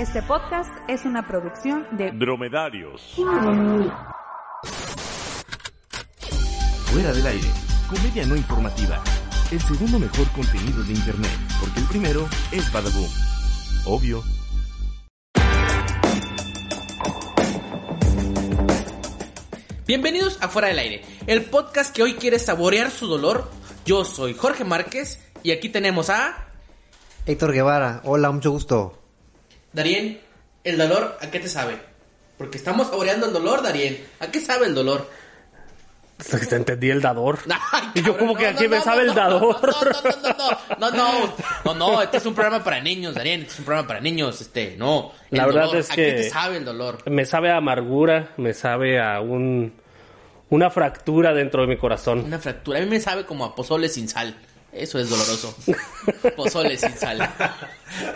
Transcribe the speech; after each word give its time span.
Este 0.00 0.22
podcast 0.22 0.72
es 0.88 1.04
una 1.04 1.26
producción 1.26 1.86
de 1.90 2.10
Dromedarios. 2.10 3.02
Fuera 6.86 7.12
del 7.12 7.26
aire. 7.26 7.46
Comedia 7.86 8.24
no 8.24 8.34
informativa. 8.34 9.04
El 9.52 9.60
segundo 9.60 9.98
mejor 9.98 10.26
contenido 10.28 10.82
de 10.84 10.94
internet. 10.94 11.30
Porque 11.60 11.80
el 11.80 11.86
primero 11.86 12.26
es 12.50 12.72
Badaboom. 12.72 13.10
Obvio. 13.84 14.22
Bienvenidos 19.86 20.38
a 20.40 20.48
Fuera 20.48 20.68
del 20.68 20.78
Aire, 20.78 21.02
el 21.26 21.44
podcast 21.44 21.94
que 21.94 22.02
hoy 22.02 22.14
quiere 22.14 22.38
saborear 22.38 22.90
su 22.90 23.06
dolor. 23.06 23.50
Yo 23.84 24.06
soy 24.06 24.32
Jorge 24.32 24.64
Márquez 24.64 25.22
y 25.42 25.50
aquí 25.50 25.68
tenemos 25.68 26.08
a 26.08 26.46
Héctor 27.26 27.52
Guevara, 27.52 28.00
hola, 28.04 28.30
mucho 28.30 28.50
gusto. 28.50 28.99
Darien. 29.72 30.20
¿El 30.64 30.76
dolor 30.76 31.16
a 31.20 31.30
qué 31.30 31.40
te 31.40 31.48
sabe? 31.48 31.78
Porque 32.36 32.58
estamos 32.58 32.88
saboreando 32.88 33.26
el 33.26 33.32
dolor, 33.32 33.62
Darien. 33.62 34.04
¿A 34.20 34.26
qué 34.28 34.40
sabe 34.40 34.66
el 34.66 34.74
dolor? 34.74 35.08
Te 36.48 36.54
entendí 36.54 36.90
el 36.90 37.00
dador. 37.00 37.38
Ay, 37.72 37.90
y 37.94 38.02
yo 38.02 38.16
como 38.18 38.34
que 38.36 38.46
aquí 38.46 38.64
no, 38.64 38.70
me 38.70 38.76
no, 38.78 38.84
sabe 38.84 39.02
el 39.02 39.14
dador. 39.14 39.56
No, 39.62 39.82
no, 39.82 40.10
no, 40.12 40.90
no, 40.90 40.90
no, 40.90 40.90
no, 40.90 41.34
no, 41.64 41.74
no, 41.74 42.02
este 42.02 42.18
es 42.18 42.26
un 42.26 42.34
programa 42.34 42.62
para 42.62 42.80
niños, 42.80 43.14
Darien, 43.14 43.40
este 43.40 43.54
es 43.54 43.58
un 43.60 43.64
programa 43.64 43.88
para 43.88 44.00
niños, 44.00 44.38
este, 44.40 44.74
no. 44.76 45.12
El 45.30 45.38
La 45.38 45.46
verdad 45.46 45.62
dolor, 45.62 45.76
es 45.78 45.90
¿A 45.90 45.94
que- 45.94 46.04
qué 46.04 46.12
te 46.12 46.30
sabe 46.30 46.58
el 46.58 46.64
dolor? 46.66 46.98
Me 47.10 47.24
sabe 47.24 47.50
a 47.50 47.56
amargura, 47.56 48.32
me 48.36 48.52
sabe 48.52 49.00
a 49.00 49.20
un 49.20 49.72
una 50.50 50.68
fractura 50.68 51.32
dentro 51.32 51.62
de 51.62 51.68
mi 51.68 51.76
corazón. 51.76 52.20
Una 52.24 52.38
fractura, 52.38 52.78
a 52.80 52.82
mí 52.82 52.88
me 52.88 53.00
sabe 53.00 53.24
como 53.24 53.44
a 53.44 53.54
pozole 53.54 53.88
sin 53.88 54.08
sal. 54.08 54.34
Eso 54.72 54.98
es 54.98 55.10
doloroso. 55.10 55.54
Pozole 56.36 56.76
sin 56.76 56.96
sal. 56.96 57.28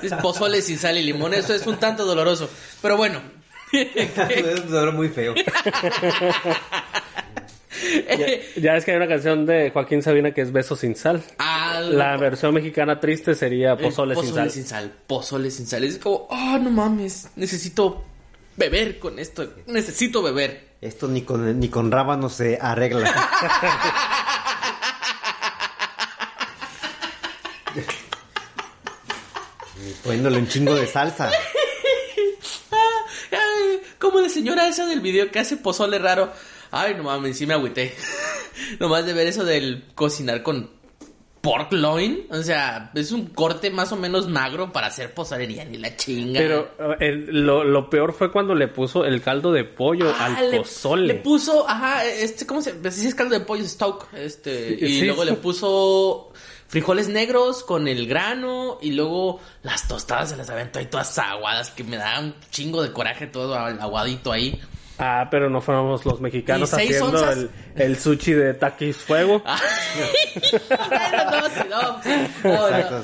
Es 0.02 0.12
pozole 0.14 0.62
sin 0.62 0.78
sal 0.78 0.96
y 0.98 1.02
limón, 1.02 1.34
eso 1.34 1.52
es 1.54 1.66
un 1.66 1.76
tanto 1.78 2.04
doloroso. 2.04 2.48
Pero 2.80 2.96
bueno. 2.96 3.20
es 3.72 4.60
un 4.60 4.70
dolor 4.70 4.94
muy 4.94 5.08
feo. 5.08 5.34
Ya 8.56 8.76
es 8.76 8.84
que 8.84 8.92
hay 8.92 8.96
una 8.96 9.08
canción 9.08 9.46
de 9.46 9.70
Joaquín 9.70 10.00
Sabina 10.02 10.32
que 10.32 10.42
es 10.42 10.52
Beso 10.52 10.76
sin 10.76 10.94
sal. 10.94 11.22
Al- 11.38 11.98
La 11.98 12.16
versión 12.16 12.54
mexicana 12.54 13.00
triste 13.00 13.34
sería 13.34 13.72
El 13.72 13.78
Pozole, 13.78 14.14
sin 14.16 14.32
sal. 14.34 14.50
sin 14.50 14.64
sal. 14.64 14.92
Pozole 15.06 15.50
sin 15.50 15.66
sal. 15.66 15.82
Es 15.84 15.98
como, 15.98 16.28
oh, 16.30 16.58
no 16.58 16.70
mames, 16.70 17.28
necesito 17.36 18.04
beber 18.56 18.98
con 19.00 19.18
esto. 19.18 19.54
Necesito 19.66 20.22
beber. 20.22 20.74
Esto 20.80 21.08
ni 21.08 21.22
con, 21.22 21.58
ni 21.58 21.68
con 21.68 21.90
rábano 21.90 22.28
se 22.28 22.58
arregla. 22.60 23.12
Poniéndole 30.04 30.38
un 30.38 30.48
chingo 30.48 30.74
de 30.74 30.86
salsa. 30.86 31.30
Ah, 32.70 33.06
ay, 33.32 33.80
como 33.98 34.20
la 34.20 34.28
señora 34.28 34.68
esa 34.68 34.86
del 34.86 35.00
video 35.00 35.30
que 35.30 35.38
hace 35.38 35.56
pozole 35.56 35.98
raro. 35.98 36.32
Ay, 36.70 36.94
no 36.96 37.04
mames, 37.04 37.38
sí 37.38 37.46
me 37.46 37.54
agüité. 37.54 37.94
Nomás 38.80 39.06
de 39.06 39.12
ver 39.12 39.26
eso 39.28 39.44
del 39.44 39.84
cocinar 39.94 40.42
con 40.42 40.70
pork 41.40 41.72
loin. 41.72 42.26
O 42.30 42.42
sea, 42.42 42.90
es 42.94 43.12
un 43.12 43.26
corte 43.26 43.70
más 43.70 43.92
o 43.92 43.96
menos 43.96 44.28
magro 44.28 44.72
para 44.72 44.88
hacer 44.88 45.14
pozolería 45.14 45.64
ni 45.64 45.78
la 45.78 45.96
chinga. 45.96 46.38
Pero 46.40 46.96
el- 47.00 47.44
lo, 47.44 47.64
lo 47.64 47.88
peor 47.90 48.12
fue 48.12 48.30
cuando 48.32 48.54
le 48.54 48.68
puso 48.68 49.04
el 49.04 49.22
caldo 49.22 49.52
de 49.52 49.64
pollo 49.64 50.12
Ah, 50.18 50.26
al 50.36 50.50
le- 50.50 50.58
pozole. 50.58 51.06
Le 51.06 51.14
puso, 51.14 51.68
ajá, 51.68 52.04
este, 52.04 52.46
¿cómo 52.46 52.60
se 52.62 52.72
llama? 52.72 52.90
Sí, 52.90 53.06
es 53.06 53.14
caldo 53.14 53.34
de 53.38 53.44
pollo, 53.44 53.64
stoke. 53.64 54.08
Este, 54.14 54.76
y 54.80 55.00
Sí. 55.00 55.06
luego 55.06 55.24
le 55.24 55.34
puso 55.34 56.32
frijoles 56.74 57.06
negros 57.06 57.62
con 57.62 57.86
el 57.86 58.08
grano 58.08 58.78
y 58.82 58.90
luego 58.90 59.38
las 59.62 59.86
tostadas 59.86 60.30
se 60.30 60.36
las 60.36 60.50
aventó 60.50 60.80
ahí 60.80 60.86
todas 60.86 61.16
aguadas 61.20 61.70
que 61.70 61.84
me 61.84 61.96
da 61.96 62.18
un 62.18 62.34
chingo 62.50 62.82
de 62.82 62.90
coraje 62.90 63.28
todo 63.28 63.54
aguadito 63.54 64.32
ahí. 64.32 64.60
Ah, 64.98 65.28
pero 65.30 65.48
no 65.48 65.60
fuéramos 65.60 66.04
los 66.04 66.20
mexicanos 66.20 66.72
¿Y 66.72 66.74
seis 66.74 66.96
haciendo 66.96 67.30
el, 67.30 67.50
el 67.76 67.96
sushi 67.96 68.32
de 68.32 68.54
taquis 68.54 68.96
fuego. 68.96 69.40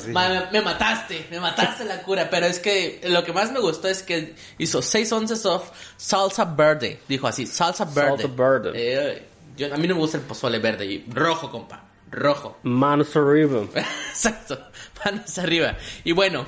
Me, 0.09 0.41
me 0.51 0.63
mataste, 0.63 1.27
me 1.31 1.39
mataste 1.39 1.85
la 1.85 2.03
cura. 2.03 2.29
Pero 2.29 2.47
es 2.47 2.59
que 2.59 3.01
lo 3.05 3.23
que 3.23 3.33
más 3.33 3.53
me 3.53 3.61
gustó 3.61 3.87
es 3.87 4.03
que 4.03 4.35
hizo 4.59 4.83
6 4.83 5.13
onzas 5.13 5.47
of 5.47 5.71
salsa 5.97 6.45
verde. 6.45 6.99
Dijo 7.07 7.29
así, 7.29 7.47
salsa 7.47 7.85
verde. 7.85 8.23
Salsa 8.23 8.35
verde. 8.37 8.73
Eh, 8.75 9.23
yo, 9.57 9.73
a 9.73 9.77
mí 9.77 9.87
no 9.87 9.95
me 9.95 10.01
gusta 10.01 10.17
el 10.17 10.25
pozole 10.25 10.59
verde. 10.59 10.87
Y 10.87 11.05
rojo, 11.09 11.51
compa. 11.51 11.90
Rojo. 12.11 12.59
Manos 12.63 13.15
arriba. 13.17 13.65
Exacto, 14.11 14.59
manos 15.05 15.39
arriba. 15.39 15.77
Y 16.05 16.13
bueno, 16.13 16.47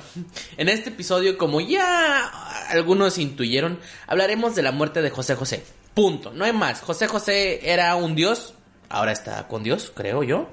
en 0.57 0.69
este 0.69 0.89
episodio, 0.89 1.37
como 1.37 1.61
ya 1.61 2.27
algunos 2.69 3.17
intuyeron, 3.17 3.79
hablaremos 4.07 4.55
de 4.55 4.61
la 4.61 4.71
muerte 4.71 5.01
de 5.01 5.09
José 5.09 5.35
José. 5.35 5.63
Punto, 5.93 6.31
no 6.33 6.45
hay 6.45 6.53
más. 6.53 6.81
José 6.81 7.07
José 7.07 7.71
era 7.71 7.95
un 7.95 8.15
dios, 8.15 8.55
ahora 8.89 9.11
está 9.11 9.47
con 9.47 9.63
Dios, 9.63 9.91
creo 9.95 10.23
yo. 10.23 10.49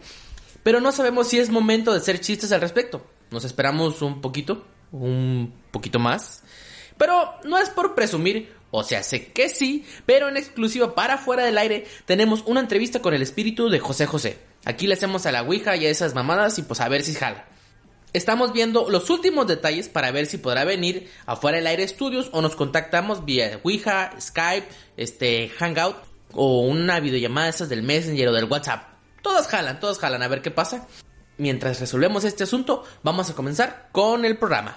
Pero 0.63 0.81
no 0.81 0.93
sabemos 0.93 1.29
si 1.29 1.39
es 1.39 1.51
momento 1.51 1.93
de 1.93 1.99
hacer 1.99 2.21
chistes 2.21 2.53
al 2.53 2.61
respecto. 2.61 3.05
Nos 3.31 3.45
esperamos 3.45 4.03
un 4.03 4.21
poquito, 4.21 4.65
un 4.93 5.55
poquito 5.71 5.99
más. 5.99 6.43
Pero 6.99 7.35
no 7.45 7.57
es 7.59 7.71
por 7.71 7.95
presumir, 7.95 8.53
o 8.71 8.85
sea, 8.85 9.03
sé 9.03 9.33
que 9.33 9.49
sí, 9.49 9.87
pero 10.05 10.29
en 10.29 10.37
exclusiva 10.37 10.95
para 10.95 11.17
fuera 11.17 11.45
del 11.45 11.57
aire 11.57 11.87
tenemos 12.05 12.43
una 12.47 12.61
entrevista 12.61 13.01
con 13.01 13.15
el 13.15 13.23
espíritu 13.23 13.71
de 13.71 13.81
José 13.81 14.05
José. 14.05 14.50
Aquí 14.65 14.87
le 14.87 14.95
hacemos 14.95 15.25
a 15.27 15.33
la 15.33 15.43
Ouija 15.43 15.77
y 15.77 15.87
a 15.87 15.91
esas 15.91 16.15
mamadas 16.15 16.59
y 16.59 16.63
pues 16.63 16.81
a 16.81 16.89
ver 16.89 17.03
si 17.03 17.15
jala. 17.15 17.47
Estamos 18.13 18.53
viendo 18.53 18.91
los 18.91 19.09
últimos 19.09 19.47
detalles 19.47 19.89
para 19.89 20.11
ver 20.11 20.27
si 20.27 20.37
podrá 20.37 20.65
venir 20.65 21.09
afuera 21.27 21.59
del 21.59 21.67
aire 21.69 21.85
estudios 21.85 22.29
o 22.33 22.43
nos 22.43 22.57
contactamos 22.57 23.25
vía 23.25 23.61
Ouija, 23.63 24.11
Skype, 24.21 24.67
este 24.97 25.49
Hangout 25.49 25.97
o 26.33 26.63
una 26.63 27.01
videollamada 27.01 27.47
de 27.47 27.51
esas 27.51 27.69
del 27.69 27.83
Messenger 27.83 28.29
o 28.29 28.33
del 28.33 28.47
WhatsApp. 28.47 28.89
Todas 29.23 29.47
jalan, 29.47 29.79
todas 29.81 29.99
jalan, 29.99 30.23
a 30.23 30.29
ver 30.29 30.43
qué 30.43 30.51
pasa. 30.51 30.89
Mientras 31.39 31.81
resolvemos 31.81 32.25
este 32.25 32.45
asunto, 32.45 32.85
vamos 33.03 33.31
a 33.31 33.35
comenzar 33.35 33.89
con 33.93 34.25
el 34.25 34.37
programa. 34.37 34.77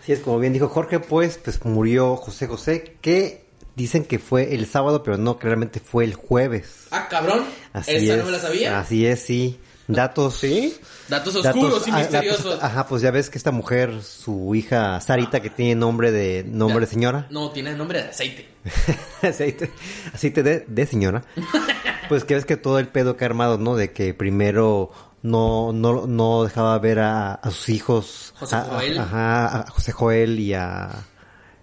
Así 0.00 0.12
es, 0.12 0.20
como 0.20 0.38
bien 0.38 0.52
dijo 0.52 0.68
Jorge, 0.68 1.00
pues, 1.00 1.38
pues 1.38 1.62
murió 1.64 2.16
José 2.16 2.46
José, 2.46 2.96
que 3.02 3.47
dicen 3.78 4.04
que 4.04 4.18
fue 4.18 4.54
el 4.54 4.66
sábado, 4.66 5.02
pero 5.02 5.16
no, 5.16 5.38
que 5.38 5.46
realmente 5.46 5.80
fue 5.80 6.04
el 6.04 6.14
jueves. 6.14 6.88
Ah, 6.90 7.06
cabrón. 7.08 7.44
Así 7.72 7.92
Esa 7.92 8.12
es. 8.14 8.18
no 8.18 8.24
me 8.26 8.32
la 8.32 8.38
sabía. 8.40 8.78
Así 8.78 9.06
es, 9.06 9.20
sí. 9.22 9.58
Datos. 9.86 10.34
¿Sí? 10.36 10.76
Datos 11.08 11.42
datos- 11.42 11.62
oscuros 11.64 11.88
y 11.88 11.90
ah, 11.92 11.98
misteriosos. 12.00 12.44
datos- 12.44 12.62
ajá, 12.62 12.86
pues 12.86 13.00
ya 13.00 13.10
ves 13.10 13.30
que 13.30 13.38
esta 13.38 13.52
mujer, 13.52 14.02
su 14.02 14.54
hija 14.54 15.00
Sarita, 15.00 15.40
que 15.40 15.48
tiene 15.48 15.74
nombre 15.76 16.12
de 16.12 16.44
nombre 16.46 16.80
de 16.84 16.86
señora. 16.92 17.26
No, 17.30 17.50
tiene 17.52 17.74
nombre 17.74 18.02
de 18.02 18.08
aceite. 18.10 18.48
aceite, 19.22 19.70
aceite 20.12 20.42
de, 20.42 20.64
de 20.68 20.86
señora. 20.86 21.24
Pues 22.08 22.24
que 22.24 22.34
ves 22.36 22.46
que 22.46 22.56
todo 22.56 22.78
el 22.78 22.88
pedo 22.88 23.18
que 23.18 23.24
ha 23.24 23.28
armado, 23.28 23.58
¿no? 23.58 23.76
De 23.76 23.92
que 23.92 24.14
primero 24.14 24.90
no, 25.22 25.72
no, 25.74 26.06
no 26.06 26.44
dejaba 26.44 26.78
ver 26.78 27.00
a, 27.00 27.34
a 27.34 27.50
sus 27.50 27.68
hijos. 27.68 28.32
José 28.38 28.56
a- 28.56 28.60
a- 28.60 28.64
Joel. 28.64 28.98
ajá, 28.98 29.58
a 29.60 29.70
José 29.70 29.92
Joel 29.92 30.40
y 30.40 30.54
a... 30.54 30.88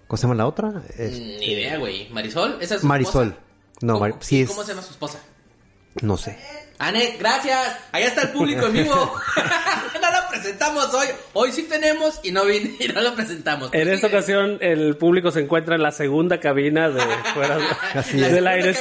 ¿Cómo 0.06 0.16
se 0.18 0.22
llama 0.22 0.34
la 0.34 0.46
otra? 0.46 0.82
Es- 0.96 1.12
Ni 1.12 1.44
idea, 1.52 1.78
güey. 1.78 2.08
Marisol, 2.10 2.58
esa 2.60 2.76
es 2.76 2.80
su 2.82 2.86
Marisol. 2.86 3.28
esposa? 3.28 3.42
No, 3.82 3.98
¿Cómo, 3.98 4.18
sí 4.20 4.42
es... 4.42 4.48
¿Cómo 4.48 4.62
se 4.62 4.70
llama 4.72 4.82
su 4.82 4.90
esposa? 4.92 5.18
No 6.02 6.16
sé. 6.16 6.38
Anet, 6.78 7.18
gracias. 7.18 7.58
Allá 7.90 8.06
está 8.06 8.22
el 8.22 8.28
público 8.30 8.66
en 8.66 8.72
vivo. 8.74 8.94
no 10.02 10.10
lo 10.12 10.28
presentamos 10.30 10.92
hoy. 10.92 11.06
Hoy 11.32 11.50
sí 11.52 11.62
tenemos 11.62 12.20
y 12.22 12.32
no 12.32 12.44
vine 12.44 12.76
y 12.78 12.88
no 12.88 13.00
lo 13.00 13.14
presentamos. 13.14 13.70
En 13.72 13.88
esta 13.88 14.08
ocasión 14.08 14.58
el 14.60 14.96
público 14.98 15.30
se 15.30 15.40
encuentra 15.40 15.74
en 15.74 15.82
la 15.82 15.92
segunda 15.92 16.38
cabina 16.38 16.90
de 16.90 17.00
fuera 17.32 17.58
Así 17.94 18.18
del 18.18 18.30
segunda 18.30 18.50
aire 18.50 18.66
de 18.68 18.74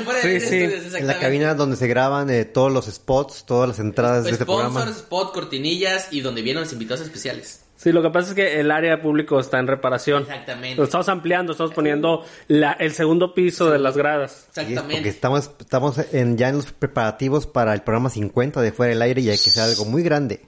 fuera 0.00 0.22
Sí, 0.22 0.28
del 0.28 0.40
sí. 0.80 0.96
En 0.96 1.06
la 1.06 1.18
cabina 1.18 1.54
donde 1.54 1.76
se 1.76 1.86
graban 1.86 2.30
eh, 2.30 2.46
todos 2.46 2.72
los 2.72 2.86
spots, 2.86 3.44
todas 3.46 3.68
las 3.68 3.78
entradas 3.78 4.24
de 4.24 4.30
este 4.30 4.44
Sponsors, 4.44 4.72
programa. 4.72 4.90
spot, 4.96 5.34
cortinillas 5.34 6.08
y 6.10 6.22
donde 6.22 6.40
vienen 6.40 6.62
los 6.62 6.72
invitados 6.72 7.02
especiales. 7.02 7.63
Sí, 7.76 7.92
lo 7.92 8.02
que 8.02 8.10
pasa 8.10 8.28
es 8.30 8.34
que 8.34 8.60
el 8.60 8.70
área 8.70 9.02
público 9.02 9.38
está 9.40 9.58
en 9.58 9.66
reparación. 9.66 10.22
Exactamente. 10.22 10.76
Lo 10.76 10.84
estamos 10.84 11.08
ampliando, 11.08 11.52
estamos 11.52 11.72
poniendo 11.74 12.24
la, 12.48 12.72
el 12.72 12.92
segundo 12.92 13.34
piso 13.34 13.70
de 13.70 13.78
las 13.78 13.96
gradas. 13.96 14.32
Y 14.32 14.36
es 14.36 14.54
porque 14.54 14.72
Exactamente. 14.72 15.08
estamos, 15.08 15.50
estamos 15.60 15.98
en, 16.12 16.38
ya 16.38 16.48
en 16.48 16.56
los 16.56 16.72
preparativos 16.72 17.46
para 17.46 17.74
el 17.74 17.82
programa 17.82 18.10
50 18.10 18.62
de 18.62 18.72
Fuera 18.72 18.90
del 18.90 19.02
Aire 19.02 19.20
y 19.22 19.30
hay 19.30 19.36
que 19.38 19.50
hacer 19.50 19.64
algo 19.64 19.84
muy 19.84 20.02
grande. 20.02 20.40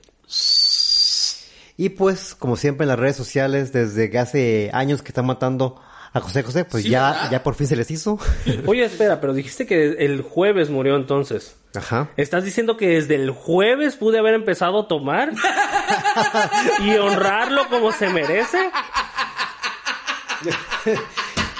Y 1.76 1.90
pues, 1.90 2.34
como 2.34 2.56
siempre 2.56 2.84
en 2.84 2.88
las 2.88 2.98
redes 2.98 3.16
sociales, 3.16 3.72
desde 3.72 4.08
que 4.08 4.18
hace 4.18 4.70
años 4.72 5.02
que 5.02 5.08
están 5.08 5.26
matando 5.26 5.78
a 6.12 6.20
José 6.20 6.42
José, 6.42 6.64
pues 6.64 6.84
Sí, 6.84 6.88
ya, 6.90 7.10
¿verdad? 7.12 7.30
ya 7.32 7.42
por 7.42 7.54
fin 7.54 7.66
se 7.66 7.76
les 7.76 7.90
hizo. 7.90 8.18
Oye, 8.66 8.84
espera, 8.84 9.20
pero 9.20 9.34
dijiste 9.34 9.66
que 9.66 9.84
el 9.98 10.22
jueves 10.22 10.70
murió 10.70 10.96
entonces. 10.96 11.56
Ajá. 11.74 12.08
¿Estás 12.16 12.44
diciendo 12.44 12.78
que 12.78 12.88
desde 12.88 13.16
el 13.16 13.30
jueves 13.32 13.96
pude 13.96 14.18
haber 14.18 14.32
empezado 14.32 14.80
a 14.80 14.88
tomar? 14.88 15.32
¿Y 16.80 16.96
honrarlo 16.96 17.68
como 17.68 17.92
se 17.92 18.08
merece? 18.08 18.58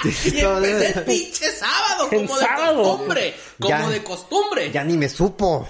Y 0.03 0.39
empecé 0.39 0.99
el 0.99 1.03
pinche 1.05 1.45
sábado, 1.51 2.09
como 2.09 2.37
de 2.37 2.45
sábado. 2.45 2.83
costumbre. 2.83 3.33
Como 3.59 3.69
Ya. 3.69 3.89
de 3.89 4.03
costumbre. 4.03 4.71
Ya 4.71 4.83
ni 4.83 4.95
me 4.97 5.09
supo 5.09 5.67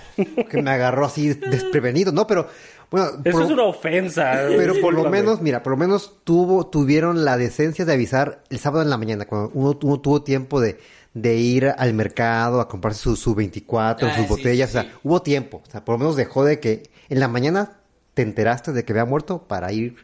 que 0.50 0.62
me 0.62 0.72
agarró 0.72 1.06
así 1.06 1.30
desprevenido, 1.34 2.12
¿no? 2.12 2.28
Pero 2.28 2.48
Bueno, 2.89 3.07
Eso 3.25 3.31
por- 3.38 3.44
es 3.44 3.51
una 3.51 3.63
ofensa. 3.63 4.31
Pero 4.48 4.80
por 4.80 4.94
lo 4.94 5.10
menos, 5.10 5.42
mira, 5.42 5.62
por 5.62 5.72
lo 5.72 5.78
menos 5.78 6.19
tuvo, 6.24 6.68
tuvieron 6.68 7.25
la 7.25 7.36
decencia 7.36 7.84
de 7.84 7.92
avisar 7.94 8.44
el 8.50 8.60
sábado 8.60 8.81
en 8.81 8.89
la 8.89 8.98
mañana, 8.98 9.25
cuando 9.25 9.51
uno, 9.54 9.78
uno 9.81 10.00
tuvo 10.00 10.24
tiempo 10.24 10.62
de, 10.62 10.80
de 11.13 11.36
ir 11.36 11.74
al 11.78 11.94
mercado 11.94 12.62
a 12.62 12.69
comprarse 12.69 13.01
su, 13.01 13.18
su 13.18 13.36
24, 13.36 14.07
Ah, 14.07 14.16
sus 14.16 14.24
sí, 14.24 14.30
botellas, 14.30 14.69
sí, 14.72 14.78
o 14.78 14.81
sea, 14.81 14.89
sí. 14.89 14.98
hubo 15.04 15.22
tiempo. 15.22 15.62
O 15.68 15.69
sea, 15.69 15.84
por 15.84 15.95
lo 15.95 16.00
menos 16.00 16.16
dejó 16.16 16.45
de 16.45 16.62
que 16.62 16.89
en 17.10 17.19
la 17.19 17.28
mañana 17.28 17.74
te 18.18 18.24
enteraste 18.24 18.74
de 18.74 18.84
que 18.84 18.94
había 18.94 19.06
muerto 19.06 19.44
para 19.48 19.72
ir 19.72 19.96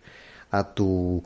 a 0.51 0.75
tu 0.75 1.24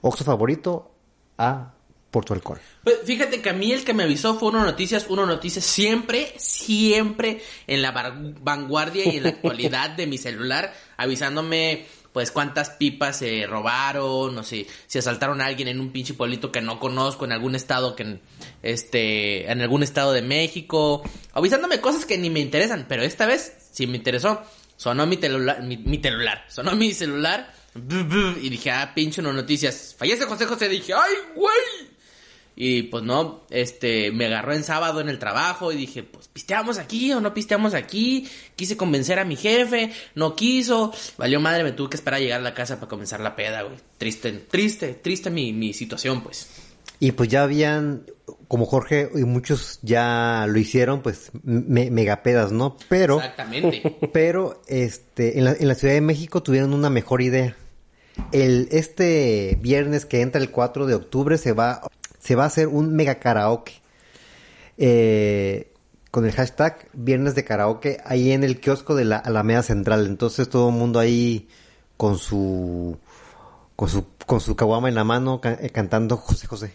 Oxxo 0.00 0.24
favorito 0.24 0.90
a 1.38 1.74
Porto 2.10 2.34
Alcohol. 2.34 2.58
Pues 2.82 3.02
fíjate 3.04 3.40
que 3.40 3.50
a 3.50 3.52
mí 3.52 3.70
el 3.70 3.84
que 3.84 3.94
me 3.94 4.02
avisó 4.02 4.36
fue 4.36 4.48
Uno 4.48 4.64
Noticias, 4.64 5.06
Uno 5.08 5.26
Noticias 5.26 5.64
siempre, 5.64 6.34
siempre 6.36 7.40
en 7.68 7.82
la 7.82 7.92
vanguardia 7.92 9.04
y 9.06 9.18
en 9.18 9.22
la 9.22 9.28
actualidad 9.28 9.90
de 9.90 10.08
mi 10.08 10.18
celular, 10.18 10.74
avisándome 10.96 11.86
pues 12.12 12.32
cuántas 12.32 12.70
pipas 12.70 13.18
se 13.18 13.46
robaron, 13.46 14.34
no 14.34 14.42
sé, 14.42 14.66
si 14.88 14.98
asaltaron 14.98 15.40
a 15.40 15.46
alguien 15.46 15.68
en 15.68 15.78
un 15.78 15.92
pinche 15.92 16.14
pueblito 16.14 16.50
que 16.50 16.60
no 16.60 16.80
conozco, 16.80 17.26
en 17.26 17.32
algún 17.32 17.54
estado 17.54 17.94
que 17.94 18.18
este, 18.60 19.48
en 19.48 19.60
algún 19.60 19.84
estado 19.84 20.12
de 20.12 20.22
México, 20.22 21.04
avisándome 21.32 21.80
cosas 21.80 22.06
que 22.06 22.18
ni 22.18 22.28
me 22.28 22.40
interesan, 22.40 22.86
pero 22.88 23.04
esta 23.04 23.24
vez 23.24 23.52
sí 23.70 23.86
me 23.86 23.98
interesó. 23.98 24.42
Sonó 24.76 25.06
mi 25.06 25.16
celular, 25.16 25.62
mi, 25.62 25.76
mi 25.76 25.98
celular, 25.98 26.44
sonó 26.48 26.74
mi 26.74 26.92
celular, 26.92 27.52
y 28.40 28.48
dije, 28.48 28.70
ah, 28.70 28.92
pinche 28.94 29.20
Uno 29.20 29.32
Noticias, 29.32 29.94
fallece 29.98 30.24
José 30.26 30.46
José, 30.46 30.68
dije, 30.68 30.94
ay, 30.94 31.12
güey. 31.34 31.94
Y 32.56 32.84
pues 32.84 33.02
no, 33.02 33.44
este, 33.50 34.12
me 34.12 34.26
agarró 34.26 34.54
en 34.54 34.62
sábado 34.62 35.00
en 35.00 35.08
el 35.08 35.18
trabajo 35.18 35.72
y 35.72 35.76
dije, 35.76 36.04
pues 36.04 36.28
pisteamos 36.28 36.78
aquí 36.78 37.12
o 37.12 37.20
no 37.20 37.34
pisteamos 37.34 37.74
aquí. 37.74 38.28
Quise 38.54 38.76
convencer 38.76 39.18
a 39.18 39.24
mi 39.24 39.34
jefe, 39.34 39.92
no 40.14 40.36
quiso. 40.36 40.92
Valió 41.18 41.40
madre, 41.40 41.64
me 41.64 41.72
tuve 41.72 41.90
que 41.90 41.96
esperar 41.96 42.20
a 42.20 42.22
llegar 42.22 42.40
a 42.40 42.44
la 42.44 42.54
casa 42.54 42.76
para 42.76 42.88
comenzar 42.88 43.18
la 43.18 43.34
peda, 43.34 43.62
güey. 43.62 43.76
Triste, 43.98 44.30
triste, 44.32 44.94
triste 44.94 45.30
mi, 45.30 45.52
mi 45.52 45.72
situación, 45.72 46.22
pues. 46.22 46.48
Y 47.00 47.12
pues 47.12 47.28
ya 47.28 47.42
habían, 47.42 48.06
como 48.48 48.66
Jorge 48.66 49.10
y 49.14 49.24
muchos 49.24 49.78
ya 49.82 50.46
lo 50.48 50.58
hicieron, 50.58 51.02
pues 51.02 51.30
me- 51.42 51.90
megapedas, 51.90 52.52
¿no? 52.52 52.76
Pero... 52.88 53.18
Exactamente. 53.18 53.96
Pero 54.12 54.62
este, 54.66 55.38
en 55.38 55.44
la, 55.44 55.52
en 55.52 55.68
la 55.68 55.74
Ciudad 55.74 55.94
de 55.94 56.00
México 56.00 56.42
tuvieron 56.42 56.72
una 56.72 56.90
mejor 56.90 57.20
idea. 57.22 57.56
El, 58.30 58.68
este 58.70 59.58
viernes 59.60 60.06
que 60.06 60.20
entra 60.20 60.40
el 60.40 60.50
4 60.50 60.86
de 60.86 60.94
octubre 60.94 61.36
se 61.36 61.52
va, 61.52 61.82
se 62.20 62.36
va 62.36 62.44
a 62.44 62.46
hacer 62.46 62.68
un 62.68 62.94
mega 62.94 63.16
karaoke. 63.16 63.72
Eh, 64.78 65.70
con 66.10 66.24
el 66.24 66.32
hashtag 66.32 66.88
Viernes 66.92 67.34
de 67.34 67.44
Karaoke 67.44 67.98
ahí 68.04 68.30
en 68.30 68.44
el 68.44 68.60
kiosco 68.60 68.94
de 68.94 69.04
la 69.04 69.16
Alameda 69.18 69.62
Central. 69.64 70.06
Entonces 70.06 70.48
todo 70.48 70.68
el 70.68 70.74
mundo 70.76 71.00
ahí 71.00 71.48
con 71.96 72.18
su 72.18 72.96
con 73.76 73.88
su 73.88 74.06
con 74.26 74.40
su 74.40 74.54
caguama 74.54 74.88
en 74.88 74.94
la 74.94 75.02
mano 75.04 75.40
eh, 75.42 75.70
cantando 75.70 76.16
José 76.16 76.46
José. 76.46 76.72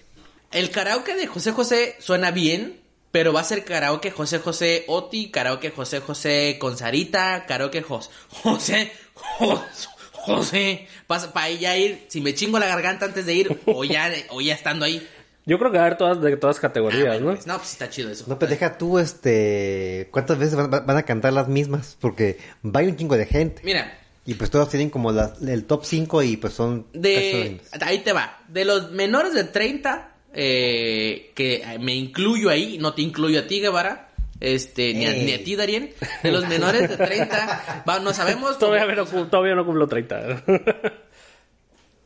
El 0.51 0.72
karaoke 0.72 1.16
de 1.16 1.28
José 1.28 1.51
José 1.51 1.96
suena 2.00 2.31
bien, 2.31 2.80
pero 3.12 3.34
va 3.34 3.42
a 3.42 3.44
ser 3.44 3.63
karaoke 3.63 4.12
José 4.12 4.40
José 4.40 4.84
Oti, 4.88 5.30
karaoke 5.31 5.69
José 5.72 6.00
José 6.00 6.57
con 6.60 6.78
Sarita, 6.78 7.46
karaoke 7.48 7.81
Jos- 7.84 8.10
José, 8.30 8.92
Jos- 9.38 9.90
José, 10.13 10.88
para 11.07 11.50
ya 11.51 11.78
ir, 11.78 12.06
si 12.07 12.22
me 12.22 12.34
chingo 12.34 12.60
la 12.60 12.68
garganta 12.68 13.06
antes 13.06 13.25
de 13.25 13.34
ir, 13.34 13.60
o 13.66 13.84
ya, 13.84 14.12
o 14.30 14.42
ya 14.42 14.54
estando 14.54 14.86
ahí. 14.86 15.07
Yo 15.46 15.57
creo 15.57 15.72
que 15.72 15.78
va 15.78 15.84
a 15.86 15.88
haber 15.88 15.98
todas 15.98 16.22
de 16.22 16.38
todas 16.38 16.57
Ah, 16.57 16.62
categorías, 16.62 17.06
bueno, 17.07 17.25
¿no? 17.30 17.34
pues, 17.36 17.48
no, 17.48 17.57
pues 17.57 17.72
está 17.72 17.90
chido 17.90 18.12
eso. 18.12 18.25
No, 18.28 18.38
pues 18.38 18.52
deja 18.52 18.78
tú, 18.78 19.00
este, 19.00 20.10
¿cuántas 20.12 20.38
veces 20.38 20.56
van, 20.56 20.69
van 20.69 20.98
a 20.98 21.04
cantar 21.04 21.34
las 21.34 21.48
mismas? 21.48 21.98
Porque 22.00 22.38
va 22.63 22.81
un 22.81 22.95
chingo 22.98 23.18
de 23.18 23.25
gente. 23.25 23.62
Mira, 23.63 23.98
Y 24.25 24.36
pues 24.36 24.52
todos 24.52 24.69
tienen 24.69 24.90
como 24.92 25.12
las- 25.12 25.42
el 25.42 25.63
top 25.66 25.86
5 25.86 26.22
y 26.22 26.38
pues 26.38 26.54
son... 26.54 26.86
de 26.94 27.60
ahí 27.81 28.00
te 28.00 28.13
va. 28.13 28.40
De 28.48 28.66
los 28.66 28.92
menores 28.92 29.34
de 29.34 29.45
30, 29.45 30.12
eh, 30.34 31.31
que 31.36 31.64
me 31.80 31.94
incluyo 31.96 32.50
ahí, 32.50 32.78
no 32.78 32.94
te 32.94 33.02
incluyo 33.02 33.40
a 33.40 33.48
ti, 33.48 33.60
Guevara. 33.60 34.08
Este, 34.40 34.94
ni 34.94 35.06
a, 35.06 35.12
Ey. 35.14 35.26
ni 35.26 35.34
a 35.34 35.44
ti, 35.44 35.56
Darien. 35.58 35.94
De 36.24 36.31
los 36.31 36.48
menores 36.48 36.88
de 36.90 36.96
30, 36.98 37.84
va, 37.88 38.00
no 38.00 38.14
sabemos. 38.14 38.58
Todavía, 38.58 38.86
cómo- 39.06 39.20
no, 39.24 39.28
todavía 39.28 39.56
no 39.56 39.66
cumplo 39.66 39.88
30. 39.88 40.44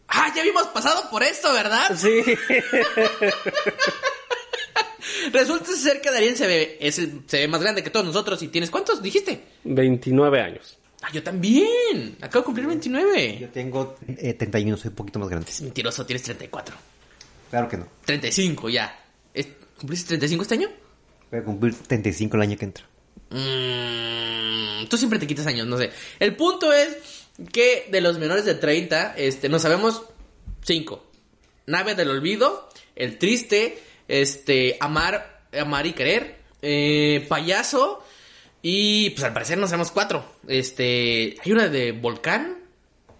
Ah, 0.07 0.31
ya 0.35 0.41
habíamos 0.41 0.67
pasado 0.67 1.09
por 1.11 1.21
esto, 1.23 1.51
¿verdad? 1.53 1.95
sí. 1.95 2.09
Resulta 5.31 5.71
ser 5.73 6.01
que 6.01 6.11
Darien 6.11 6.35
se 6.35 6.47
ve, 6.47 6.77
es 6.79 6.97
el- 6.99 7.21
se 7.27 7.39
ve 7.39 7.47
más 7.47 7.61
grande 7.61 7.83
que 7.83 7.89
todos 7.89 8.05
nosotros. 8.05 8.41
¿Y 8.43 8.47
tienes 8.47 8.69
cuántos? 8.69 9.01
Dijiste. 9.01 9.41
29 9.63 10.41
años. 10.41 10.77
Ah, 11.01 11.09
yo 11.13 11.21
también. 11.23 12.15
Acabo 12.21 12.41
de 12.41 12.45
cumplir 12.45 12.67
29. 12.67 13.37
Yo 13.39 13.49
tengo 13.49 13.95
eh, 14.07 14.33
31, 14.33 14.77
soy 14.77 14.89
un 14.89 14.95
poquito 14.95 15.19
más 15.19 15.29
grande. 15.29 15.49
Es 15.49 15.61
mentiroso, 15.61 16.05
tienes 16.05 16.23
34. 16.23 16.75
Claro 17.53 17.69
que 17.69 17.77
no. 17.77 17.87
35 18.05 18.67
ya. 18.69 18.99
¿Es- 19.31 19.47
¿Cumpliste 19.77 20.07
35 20.07 20.41
este 20.41 20.55
año? 20.55 20.69
Voy 21.29 21.39
a 21.39 21.43
cumplir 21.43 21.75
35 21.75 22.35
el 22.35 22.41
año 22.41 22.57
que 22.57 22.65
entra. 22.65 22.83
Mm, 23.29 24.87
tú 24.87 24.97
siempre 24.97 25.19
te 25.19 25.27
quitas 25.27 25.45
años, 25.45 25.67
no 25.67 25.77
sé. 25.77 25.91
El 26.19 26.35
punto 26.35 26.73
es 26.73 26.97
que 27.51 27.87
de 27.91 28.01
los 28.01 28.17
menores 28.17 28.45
de 28.45 28.55
30, 28.55 29.13
este, 29.17 29.49
no 29.49 29.59
sabemos 29.59 30.01
5. 30.63 31.05
Nave 31.67 31.93
del 31.93 32.09
olvido, 32.09 32.69
el 32.95 33.19
triste, 33.19 33.77
este, 34.07 34.77
amar, 34.79 35.43
amar 35.55 35.85
y 35.85 35.93
querer, 35.93 36.39
eh, 36.63 37.23
payaso 37.29 38.03
y 38.63 39.11
pues 39.11 39.23
al 39.25 39.33
parecer 39.33 39.59
no 39.59 39.67
sabemos 39.67 39.91
cuatro. 39.91 40.25
Este, 40.47 41.35
hay 41.45 41.51
una 41.51 41.67
de 41.67 41.91
volcán, 41.91 42.61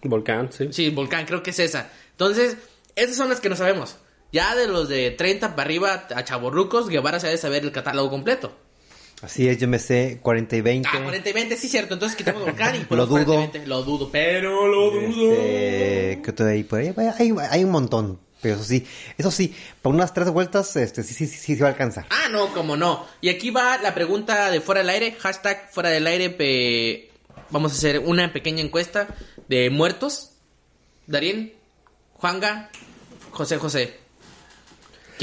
Volcán, 0.02 0.50
sí. 0.52 0.68
Sí, 0.72 0.90
Volcán, 0.90 1.24
creo 1.24 1.40
que 1.40 1.50
es 1.50 1.58
esa. 1.60 1.90
Entonces, 2.10 2.56
esas 2.96 3.14
son 3.16 3.28
las 3.28 3.40
que 3.40 3.48
no 3.48 3.54
sabemos. 3.54 3.96
Ya 4.34 4.54
de 4.56 4.66
los 4.66 4.88
de 4.88 5.12
30 5.12 5.50
para 5.54 5.62
arriba 5.62 6.06
a 6.14 6.24
chaborrucos, 6.24 6.88
Guevara 6.88 7.20
se 7.20 7.28
ha 7.28 7.30
de 7.30 7.38
saber 7.38 7.62
el 7.64 7.70
catálogo 7.72 8.10
completo. 8.10 8.52
Así 9.22 9.48
es, 9.48 9.58
yo 9.58 9.68
me 9.68 9.78
sé 9.78 10.18
40 10.20 10.56
y 10.56 10.60
20. 10.60 10.88
Ah, 10.92 11.00
40 11.04 11.30
y 11.30 11.32
20, 11.32 11.56
sí, 11.56 11.68
cierto. 11.68 11.94
Entonces 11.94 12.16
quitamos 12.16 12.42
Volcán 12.42 12.74
y 12.74 12.78
Lo 12.90 13.06
ponemos 13.06 13.08
40 13.08 13.22
y 13.22 13.24
dudo. 13.24 13.38
20. 13.38 13.66
Lo 13.66 13.82
dudo, 13.84 14.08
pero 14.10 14.66
lo 14.66 14.90
dudo. 14.90 15.32
Este, 15.32 16.20
¿qué 16.22 16.30
otro 16.30 16.46
hay 16.46 16.64
por 16.64 16.80
ahí? 16.80 16.92
Hay, 17.18 17.32
hay 17.50 17.64
un 17.64 17.70
montón. 17.70 18.18
Pero 18.42 18.56
eso 18.56 18.64
sí, 18.64 18.84
eso 19.16 19.30
sí, 19.30 19.54
para 19.80 19.94
unas 19.94 20.12
tres 20.12 20.28
vueltas, 20.28 20.76
este, 20.76 21.02
sí, 21.02 21.14
sí, 21.14 21.26
sí, 21.26 21.38
sí, 21.38 21.56
se 21.56 21.62
va 21.62 21.68
a 21.68 21.72
alcanzar. 21.72 22.04
Ah, 22.10 22.28
no, 22.30 22.52
como 22.52 22.76
no. 22.76 23.06
Y 23.22 23.30
aquí 23.30 23.50
va 23.50 23.78
la 23.78 23.94
pregunta 23.94 24.50
de 24.50 24.60
fuera 24.60 24.80
del 24.82 24.90
aire. 24.90 25.12
Hashtag 25.18 25.70
fuera 25.72 25.88
del 25.90 26.06
aire. 26.06 26.28
pe- 26.30 27.10
Vamos 27.50 27.72
a 27.72 27.76
hacer 27.76 28.00
una 28.00 28.32
pequeña 28.32 28.62
encuesta 28.62 29.06
de 29.48 29.70
muertos. 29.70 30.32
Darien, 31.06 31.54
Juanga, 32.14 32.68
José 33.30 33.56
José. 33.58 34.03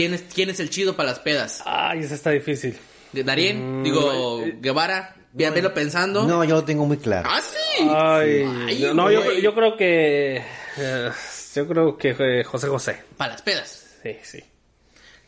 ¿Quién 0.01 0.13
es, 0.15 0.23
quién 0.33 0.49
es 0.49 0.59
el 0.59 0.71
chido 0.71 0.95
para 0.95 1.09
las 1.09 1.19
pedas? 1.19 1.61
Ay, 1.63 1.99
esa 1.99 2.15
está 2.15 2.31
difícil. 2.31 2.75
Darien, 3.13 3.81
Mm, 3.81 3.83
digo, 3.83 4.41
eh, 4.43 4.57
Guevara, 4.59 5.15
ve- 5.31 5.51
velo 5.51 5.73
pensando. 5.75 6.23
No, 6.23 6.43
yo 6.43 6.55
lo 6.55 6.63
tengo 6.63 6.87
muy 6.87 6.97
claro. 6.97 7.29
¡Ah, 7.31 7.39
sí! 7.39 7.83
Ay, 7.87 8.43
Ay, 8.67 8.91
no, 8.95 9.11
yo, 9.11 9.53
creo 9.53 9.77
que. 9.77 10.37
eh, 10.77 11.09
yo 11.53 11.67
creo 11.67 11.97
que 11.97 12.15
eh, 12.17 12.43
José 12.43 12.67
José. 12.67 13.03
Para 13.15 13.33
las 13.33 13.43
pedas. 13.43 13.97
Sí, 14.01 14.15
sí. 14.23 14.43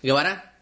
Guevara, 0.01 0.55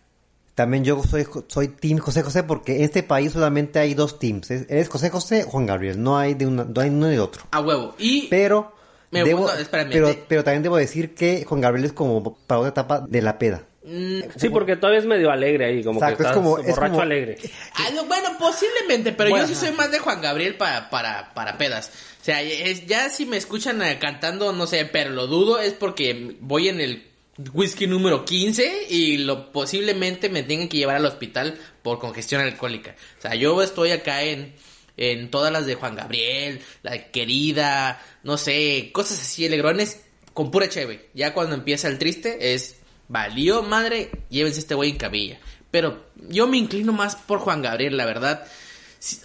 También 0.56 0.84
yo 0.84 1.02
soy, 1.04 1.26
soy 1.48 1.70
Team 1.70 2.00
José 2.00 2.22
José 2.24 2.44
porque 2.44 2.76
en 2.76 2.82
este 2.84 3.04
país 3.04 3.32
solamente 3.32 3.80
hay 3.80 3.94
dos 3.94 4.20
teams. 4.20 4.52
Es- 4.52 4.66
Eres 4.70 4.90
José 4.90 5.10
José 5.10 5.46
o 5.46 5.50
Juan 5.52 5.66
Gabriel. 5.68 6.04
No 6.04 6.18
hay 6.18 6.34
de 6.34 6.46
una, 6.48 6.66
no 6.66 6.82
hay 6.82 6.90
uno 6.90 7.08
ni 7.08 7.14
de 7.14 7.20
otro. 7.22 7.44
a 7.52 7.62
huevo. 7.62 7.96
Y 7.98 8.28
Pero, 8.28 8.76
Me 9.12 9.24
debo, 9.24 9.44
gusta- 9.44 9.62
espérame, 9.62 9.90
pero, 9.94 10.08
te- 10.10 10.24
pero 10.28 10.44
también 10.44 10.64
debo 10.64 10.76
decir 10.76 11.16
que 11.16 11.46
Juan 11.46 11.62
Gabriel 11.62 11.86
es 11.86 11.94
como 11.94 12.36
para 12.46 12.60
otra 12.60 12.70
etapa 12.72 13.00
de 13.08 13.22
la 13.22 13.40
peda. 13.40 13.64
Mm, 13.84 14.20
Sí, 14.38 14.50
porque 14.50 14.76
todavía 14.76 15.00
es 15.00 15.06
medio 15.06 15.32
alegre 15.32 15.66
ahí, 15.66 15.84
como 15.84 16.00
Exacto, 16.00 16.18
que 16.18 16.24
es 16.24 16.30
estás 16.30 16.38
como- 16.44 16.58
es 16.60 16.68
borracho 16.68 16.92
como- 16.92 17.02
alegre. 17.04 17.38
ah, 17.76 17.90
no, 17.94 18.06
bueno, 18.06 18.30
posiblemente, 18.40 19.12
pero 19.12 19.30
Bueno, 19.32 19.48
yo 19.48 19.54
sí 19.56 19.60
soy 19.60 19.72
más 19.76 19.92
de 19.92 20.00
Juan 20.00 20.22
Gabriel 20.22 20.56
para, 20.56 20.90
para, 20.90 21.34
para 21.34 21.58
pedas. 21.58 21.92
O 22.22 22.24
sea, 22.24 22.42
es- 22.42 22.86
ya 22.86 23.10
si 23.10 23.26
me 23.26 23.38
escuchan 23.38 23.82
eh, 23.82 23.98
cantando, 24.00 24.54
no 24.54 24.68
sé, 24.68 24.86
pero 24.86 25.10
lo 25.10 25.28
dudo, 25.28 25.60
es 25.60 25.74
porque 25.74 26.36
voy 26.40 26.70
en 26.70 26.80
el 26.80 27.08
whisky 27.54 27.88
número 27.88 28.24
15 28.26 28.86
y 28.90 29.18
lo 29.18 29.52
posiblemente 29.52 30.30
me 30.30 30.44
tengan 30.44 30.68
que 30.68 30.78
llevar 30.78 30.98
al 30.98 31.06
hospital 31.06 31.58
por 31.82 31.98
congestión 31.98 32.42
alcohólica. 32.42 32.96
O 33.18 33.22
sea, 33.22 33.34
yo 33.36 33.64
estoy 33.64 33.90
acá 33.92 34.22
en, 34.24 34.54
en 34.98 35.32
todas 35.32 35.52
las 35.52 35.66
de 35.66 35.74
Juan 35.74 35.96
Gabriel, 35.96 36.62
la 36.84 37.06
querida, 37.10 38.00
no 38.24 38.38
sé, 38.38 38.92
cosas 38.94 39.20
así, 39.22 39.46
alegrones, 39.48 40.02
con 40.34 40.52
pura 40.52 40.70
cheve. 40.70 41.10
Ya 41.16 41.34
cuando 41.34 41.56
empieza 41.56 41.88
el 41.88 41.98
triste 41.98 42.54
es, 42.54 42.76
valió 43.12 43.62
madre, 43.62 44.10
llévense 44.30 44.60
este 44.60 44.74
güey 44.76 44.92
en 44.92 44.98
camilla. 44.98 45.40
Pero 45.70 46.06
yo 46.30 46.48
me 46.48 46.58
inclino 46.58 46.94
más 46.94 47.16
por 47.16 47.40
Juan 47.40 47.62
Gabriel, 47.62 47.98
la 47.98 48.06
verdad. 48.06 48.46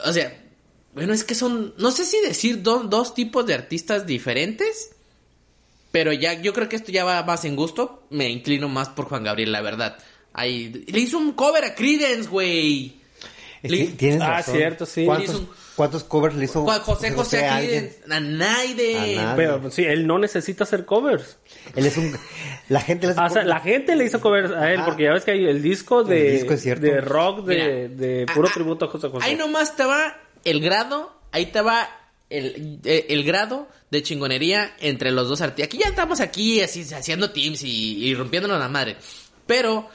O 0.04 0.12
sea, 0.12 0.42
bueno, 0.94 1.12
es 1.12 1.24
que 1.24 1.34
son, 1.34 1.74
no 1.78 1.90
sé 1.90 2.04
si 2.04 2.20
decir 2.20 2.62
do- 2.62 2.84
dos 2.84 3.14
tipos 3.14 3.46
de 3.46 3.54
artistas 3.54 4.06
diferentes, 4.06 4.90
pero 5.92 6.12
ya, 6.12 6.34
yo 6.40 6.52
creo 6.52 6.68
que 6.68 6.76
esto 6.76 6.92
ya 6.92 7.04
va 7.04 7.22
más 7.22 7.44
en 7.44 7.56
gusto. 7.56 8.06
Me 8.10 8.28
inclino 8.28 8.68
más 8.68 8.88
por 8.88 9.06
Juan 9.06 9.24
Gabriel, 9.24 9.52
la 9.52 9.60
verdad. 9.62 9.98
Ahí, 10.32 10.84
le 10.88 10.98
hizo 11.00 11.18
un 11.18 11.32
cover 11.32 11.64
a 11.64 11.74
Credence, 11.74 12.28
güey. 12.28 12.96
Le- 13.62 13.86
tienes 13.88 14.20
Ah, 14.20 14.30
razón. 14.38 14.54
cierto, 14.56 14.86
sí. 14.86 15.04
¿Cuántos, 15.06 15.34
hizo 16.02 16.08
covers 16.08 16.34
le 16.36 16.44
hizo 16.44 16.62
Juan 16.62 16.80
José 16.80 17.10
José 17.12 17.44
a 17.46 17.56
aquí 17.56 17.66
alguien? 17.66 17.96
a 18.10 18.20
nadie. 18.20 19.18
A 19.18 19.22
nadie. 19.24 19.36
Pero 19.36 19.70
sí, 19.70 19.84
él 19.84 20.06
no 20.06 20.18
necesita 20.18 20.64
hacer 20.64 20.84
covers. 20.84 21.38
Él 21.74 21.86
es 21.86 21.96
un... 21.96 22.16
La 22.68 22.80
gente 22.80 23.06
le 23.06 23.12
hace 23.12 23.20
Ah, 23.20 23.26
o 23.26 23.30
sea, 23.30 23.44
la 23.44 23.60
gente 23.60 23.94
le 23.96 24.04
hizo 24.04 24.20
covers 24.20 24.50
a 24.52 24.72
él, 24.72 24.80
Ah. 24.80 24.84
porque 24.84 25.04
ya 25.04 25.12
ves 25.12 25.24
que 25.24 25.32
hay 25.32 25.44
el 25.46 25.62
disco 25.62 26.02
de, 26.04 26.28
El 26.28 26.32
disco 26.38 26.54
es 26.54 26.62
cierto. 26.62 26.86
de 26.86 27.00
rock 27.00 27.44
de, 27.46 27.54
Mira. 27.54 27.68
de 28.06 28.26
puro 28.34 28.48
Ah, 28.48 28.52
tributo 28.54 28.84
a 28.86 28.88
José 28.88 29.08
José. 29.08 29.26
Ahí 29.26 29.34
nomás 29.36 29.74
va 29.84 30.16
el 30.44 30.60
grado, 30.60 31.12
ahí 31.32 31.46
el, 32.30 32.80
eh, 32.84 33.06
el 33.10 33.22
grado 33.24 33.68
de 33.90 34.02
chingonería 34.02 34.74
entre 34.80 35.12
los 35.12 35.28
dos 35.28 35.40
artistas. 35.40 35.66
Aquí 35.68 35.78
ya 35.78 35.88
estamos 35.88 36.20
aquí 36.20 36.60
así 36.60 36.82
haciendo 36.92 37.30
teams 37.30 37.62
y, 37.62 38.04
y 38.04 38.14
rompiéndonos 38.14 38.58
la 38.58 38.68
madre. 38.68 38.96
Pero 39.46 39.88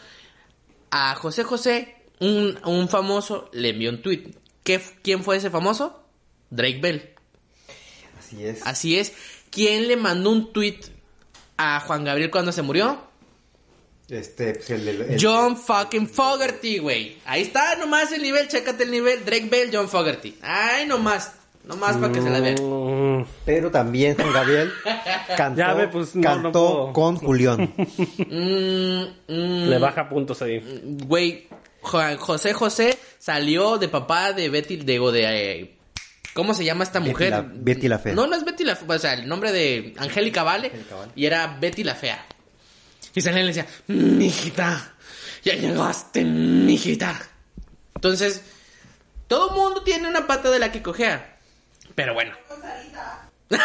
a 0.92 1.16
José 1.16 1.44
José, 1.44 1.96
un, 2.22 2.58
un 2.66 2.88
famoso, 2.88 3.50
le 3.52 3.70
envió 3.70 3.90
un 3.90 4.02
tweet. 4.02 4.32
¿Qué, 4.64 4.80
¿Quién 5.04 5.24
fue 5.24 5.36
ese 5.38 5.50
famoso? 5.50 6.02
Drake 6.50 6.80
Bell. 6.82 7.10
Así 8.18 8.46
es. 8.46 8.62
Así 8.66 8.98
es. 8.98 9.14
¿Quién 9.50 9.88
le 9.88 9.98
mandó 9.98 10.30
un 10.30 10.54
tweet 10.54 10.80
a 11.58 11.80
Juan 11.82 12.04
Gabriel 12.06 12.32
cuando 12.32 12.52
se 12.52 12.62
murió? 12.62 13.02
Este, 14.10 14.54
pues 14.56 14.70
el, 14.70 14.88
el- 14.88 15.02
el- 15.04 15.18
John 15.22 15.58
fucking 15.58 16.08
Fogerty, 16.08 16.78
güey. 16.80 17.18
Ahí 17.26 17.42
está 17.44 17.76
nomás 17.78 18.12
el 18.12 18.22
nivel, 18.22 18.48
chécate 18.48 18.84
el 18.84 18.92
nivel. 18.92 19.24
Drake 19.26 19.48
Bell, 19.50 19.70
John 19.74 19.88
Fogerty. 19.90 20.38
Ay, 20.42 20.86
nomás. 20.86 21.34
Nomás 21.64 21.96
para 21.98 22.12
que 22.12 22.22
se 22.22 22.30
la 22.30 22.40
vean. 22.40 22.56
Mm, 22.62 23.26
Pero 23.46 23.70
también 23.72 24.16
Juan 24.16 24.34
Gabriel 24.34 24.72
cantó, 25.38 25.60
Ya 25.60 25.74
ve, 25.74 25.88
pues, 25.88 26.16
no, 26.16 26.22
cantó 26.24 26.92
con 26.92 27.16
Julián. 27.18 27.72
Mm, 28.18 29.04
mm, 29.28 29.70
Le 29.70 29.78
baja 29.78 30.10
puntos 30.10 30.42
ahí. 30.42 30.60
Güey, 31.06 31.48
José 31.82 32.54
José 32.54 32.98
salió 33.20 33.78
de 33.78 33.88
papá 33.88 34.34
de 34.34 34.50
Betty, 34.50 34.78
de, 34.78 35.00
de 35.00 35.60
eh, 35.62 35.78
¿cómo 36.34 36.54
se 36.54 36.64
llama 36.66 36.84
esta 36.84 37.00
Betty 37.00 37.12
mujer? 37.12 37.30
la- 37.32 37.42
Betty 37.48 37.88
la 37.88 38.00
Fea. 38.00 38.14
No, 38.14 38.28
no 38.28 38.36
es 38.36 38.44
Betty 38.46 38.64
la 38.64 38.76
Fea, 38.76 38.96
o 38.96 39.00
sea, 39.00 39.14
el 39.14 39.28
nombre 39.28 39.52
de 39.52 39.94
Angélica 39.98 40.44
Vale, 40.44 40.72
y 41.16 41.26
era 41.26 41.48
Betty 41.60 41.84
la 41.84 41.96
Fea. 41.96 42.26
Y 43.14 43.22
salía 43.22 43.42
y 43.42 43.44
le 43.44 43.48
decía, 43.54 43.68
mijita, 43.88 44.94
ya 45.44 45.56
llegaste, 45.56 46.24
mijita. 46.24 47.22
Entonces, 47.96 48.42
todo 49.28 49.50
mundo 49.52 49.84
tiene 49.84 50.08
una 50.08 50.26
pata 50.28 50.50
de 50.50 50.60
la 50.60 50.72
que 50.72 50.82
cojea. 50.82 51.38
Pero 51.96 52.14
bueno. 52.14 52.34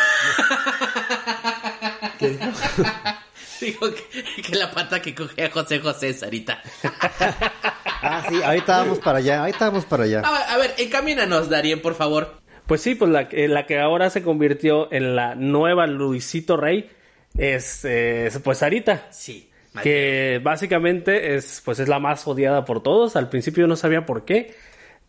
Dijo 3.60 3.86
que, 3.94 4.42
que 4.42 4.54
la 4.56 4.70
pata 4.70 5.00
que 5.00 5.14
cogea 5.14 5.50
José 5.50 5.78
José 5.80 6.10
es 6.10 6.20
Sarita. 6.20 6.60
Ah, 8.02 8.24
sí, 8.28 8.42
ahorita 8.42 8.78
vamos 8.78 8.98
para 8.98 9.18
allá, 9.18 9.40
ahorita 9.40 9.66
vamos 9.70 9.84
para 9.84 10.04
allá. 10.04 10.22
A, 10.24 10.54
a 10.54 10.58
ver, 10.58 10.74
encamínanos, 10.78 11.48
Darien, 11.48 11.80
por 11.82 11.94
favor. 11.94 12.40
Pues 12.66 12.80
sí, 12.80 12.94
pues 12.94 13.10
la, 13.10 13.28
que- 13.28 13.48
la 13.48 13.66
que 13.66 13.78
ahora 13.78 14.10
se 14.10 14.22
convirtió 14.22 14.92
en 14.92 15.14
la 15.16 15.34
nueva 15.34 15.86
Luisito 15.86 16.56
Rey 16.56 16.90
es, 17.38 17.84
eh, 17.84 18.30
pues 18.42 18.58
Sarita. 18.58 19.06
Sí. 19.10 19.50
que 19.82 20.40
básicamente 20.42 21.34
es 21.36 21.60
pues 21.62 21.78
es 21.80 21.88
la 21.88 21.98
más 21.98 22.26
odiada 22.26 22.64
por 22.64 22.82
todos. 22.82 23.14
Al 23.14 23.28
principio 23.28 23.66
no 23.66 23.76
sabía 23.76 24.06
por 24.06 24.24
qué, 24.24 24.54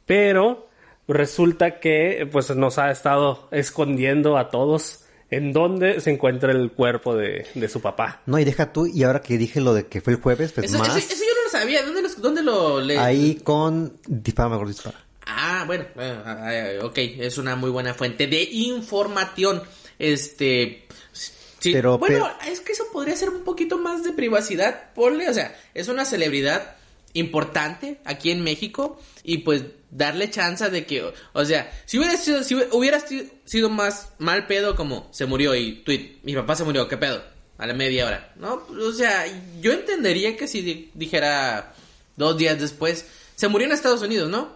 pero 0.06 0.68
resulta 1.08 1.80
que 1.80 2.28
pues 2.32 2.54
nos 2.56 2.78
ha 2.78 2.92
estado 2.92 3.48
escondiendo 3.52 4.38
a 4.38 4.50
todos 4.50 5.06
en 5.30 5.52
dónde 5.54 6.00
se 6.02 6.12
encuentra 6.12 6.52
el 6.52 6.72
cuerpo 6.72 7.16
de, 7.16 7.48
de 7.56 7.70
su 7.70 7.82
papá. 7.82 8.22
No, 8.26 8.40
y 8.40 8.46
deja 8.46 8.72
tú, 8.74 8.88
y 8.88 9.04
ahora 9.04 9.22
que 9.22 9.38
dije 9.38 9.62
lo 9.62 9.74
de 9.74 9.86
que 9.88 10.02
fue 10.02 10.14
el 10.14 10.20
jueves, 10.22 10.52
pues 10.54 10.68
Eso, 10.70 10.80
más. 10.80 10.90
eso- 10.90 10.98
eso 11.14 11.24
yo 11.24 11.34
no 11.34 11.37
lo 11.37 11.37
sabía. 11.60 11.84
¿Dónde, 11.84 12.02
los- 12.02 12.22
dónde 12.22 12.44
lo 12.44 12.80
le... 12.82 12.98
Ahí 12.98 13.36
con 13.44 13.98
Dispara, 14.08 14.50
mejor 14.50 14.68
dispara. 14.68 15.04
Ah, 15.26 15.64
bueno, 15.68 15.86
bueno, 15.96 16.22
ah, 16.26 16.50
ah, 16.82 16.86
ok, 16.86 16.98
es 16.98 17.38
una 17.38 17.56
muy 17.56 17.70
buena 17.70 17.94
fuente 17.94 18.28
de 18.28 18.44
información. 18.44 19.62
Este, 20.00 20.88
sí, 21.12 21.74
Pero, 21.74 21.98
bueno, 21.98 22.30
es 22.50 22.60
que 22.62 22.72
eso 22.72 22.86
podría 22.94 23.16
ser 23.16 23.30
un 23.30 23.44
poquito 23.44 23.78
más 23.78 24.04
de 24.04 24.12
privacidad, 24.14 24.94
ponle, 24.94 25.28
o 25.30 25.34
sea, 25.34 25.54
es 25.74 25.88
una 25.90 26.06
celebridad 26.06 26.76
importante 27.14 28.00
aquí 28.06 28.32
en 28.32 28.44
México 28.44 29.00
y 29.24 29.40
pues 29.40 29.64
darle 29.90 30.30
chance 30.30 30.70
de 30.70 30.86
que, 30.86 31.12
o 31.34 31.46
sea, 31.46 31.72
si 31.86 31.98
hubiera 31.98 32.16
sido, 32.16 32.44
si 32.44 32.56
hubiera 32.72 33.00
si- 33.00 33.30
sido 33.46 33.70
más 33.70 34.10
mal 34.20 34.46
pedo 34.46 34.76
como 34.76 35.08
se 35.12 35.26
murió 35.26 35.56
y 35.56 35.78
tweet, 35.84 36.18
mi 36.24 36.36
papá 36.36 36.56
se 36.56 36.64
murió, 36.64 36.88
¿qué 36.88 36.98
pedo? 36.98 37.24
A 37.58 37.66
la 37.66 37.74
media 37.74 38.06
hora, 38.06 38.34
¿no? 38.36 38.66
O 38.70 38.92
sea, 38.92 39.26
yo 39.62 39.74
entendería 39.74 40.38
que 40.38 40.48
si 40.48 40.62
di- 40.62 40.92
dijera 40.94 41.74
dos 42.16 42.38
días 42.38 42.60
después, 42.60 43.06
se 43.36 43.48
murió 43.48 43.66
en 43.68 43.74
Estados 43.74 44.02
Unidos, 44.04 44.30
¿no? 44.30 44.56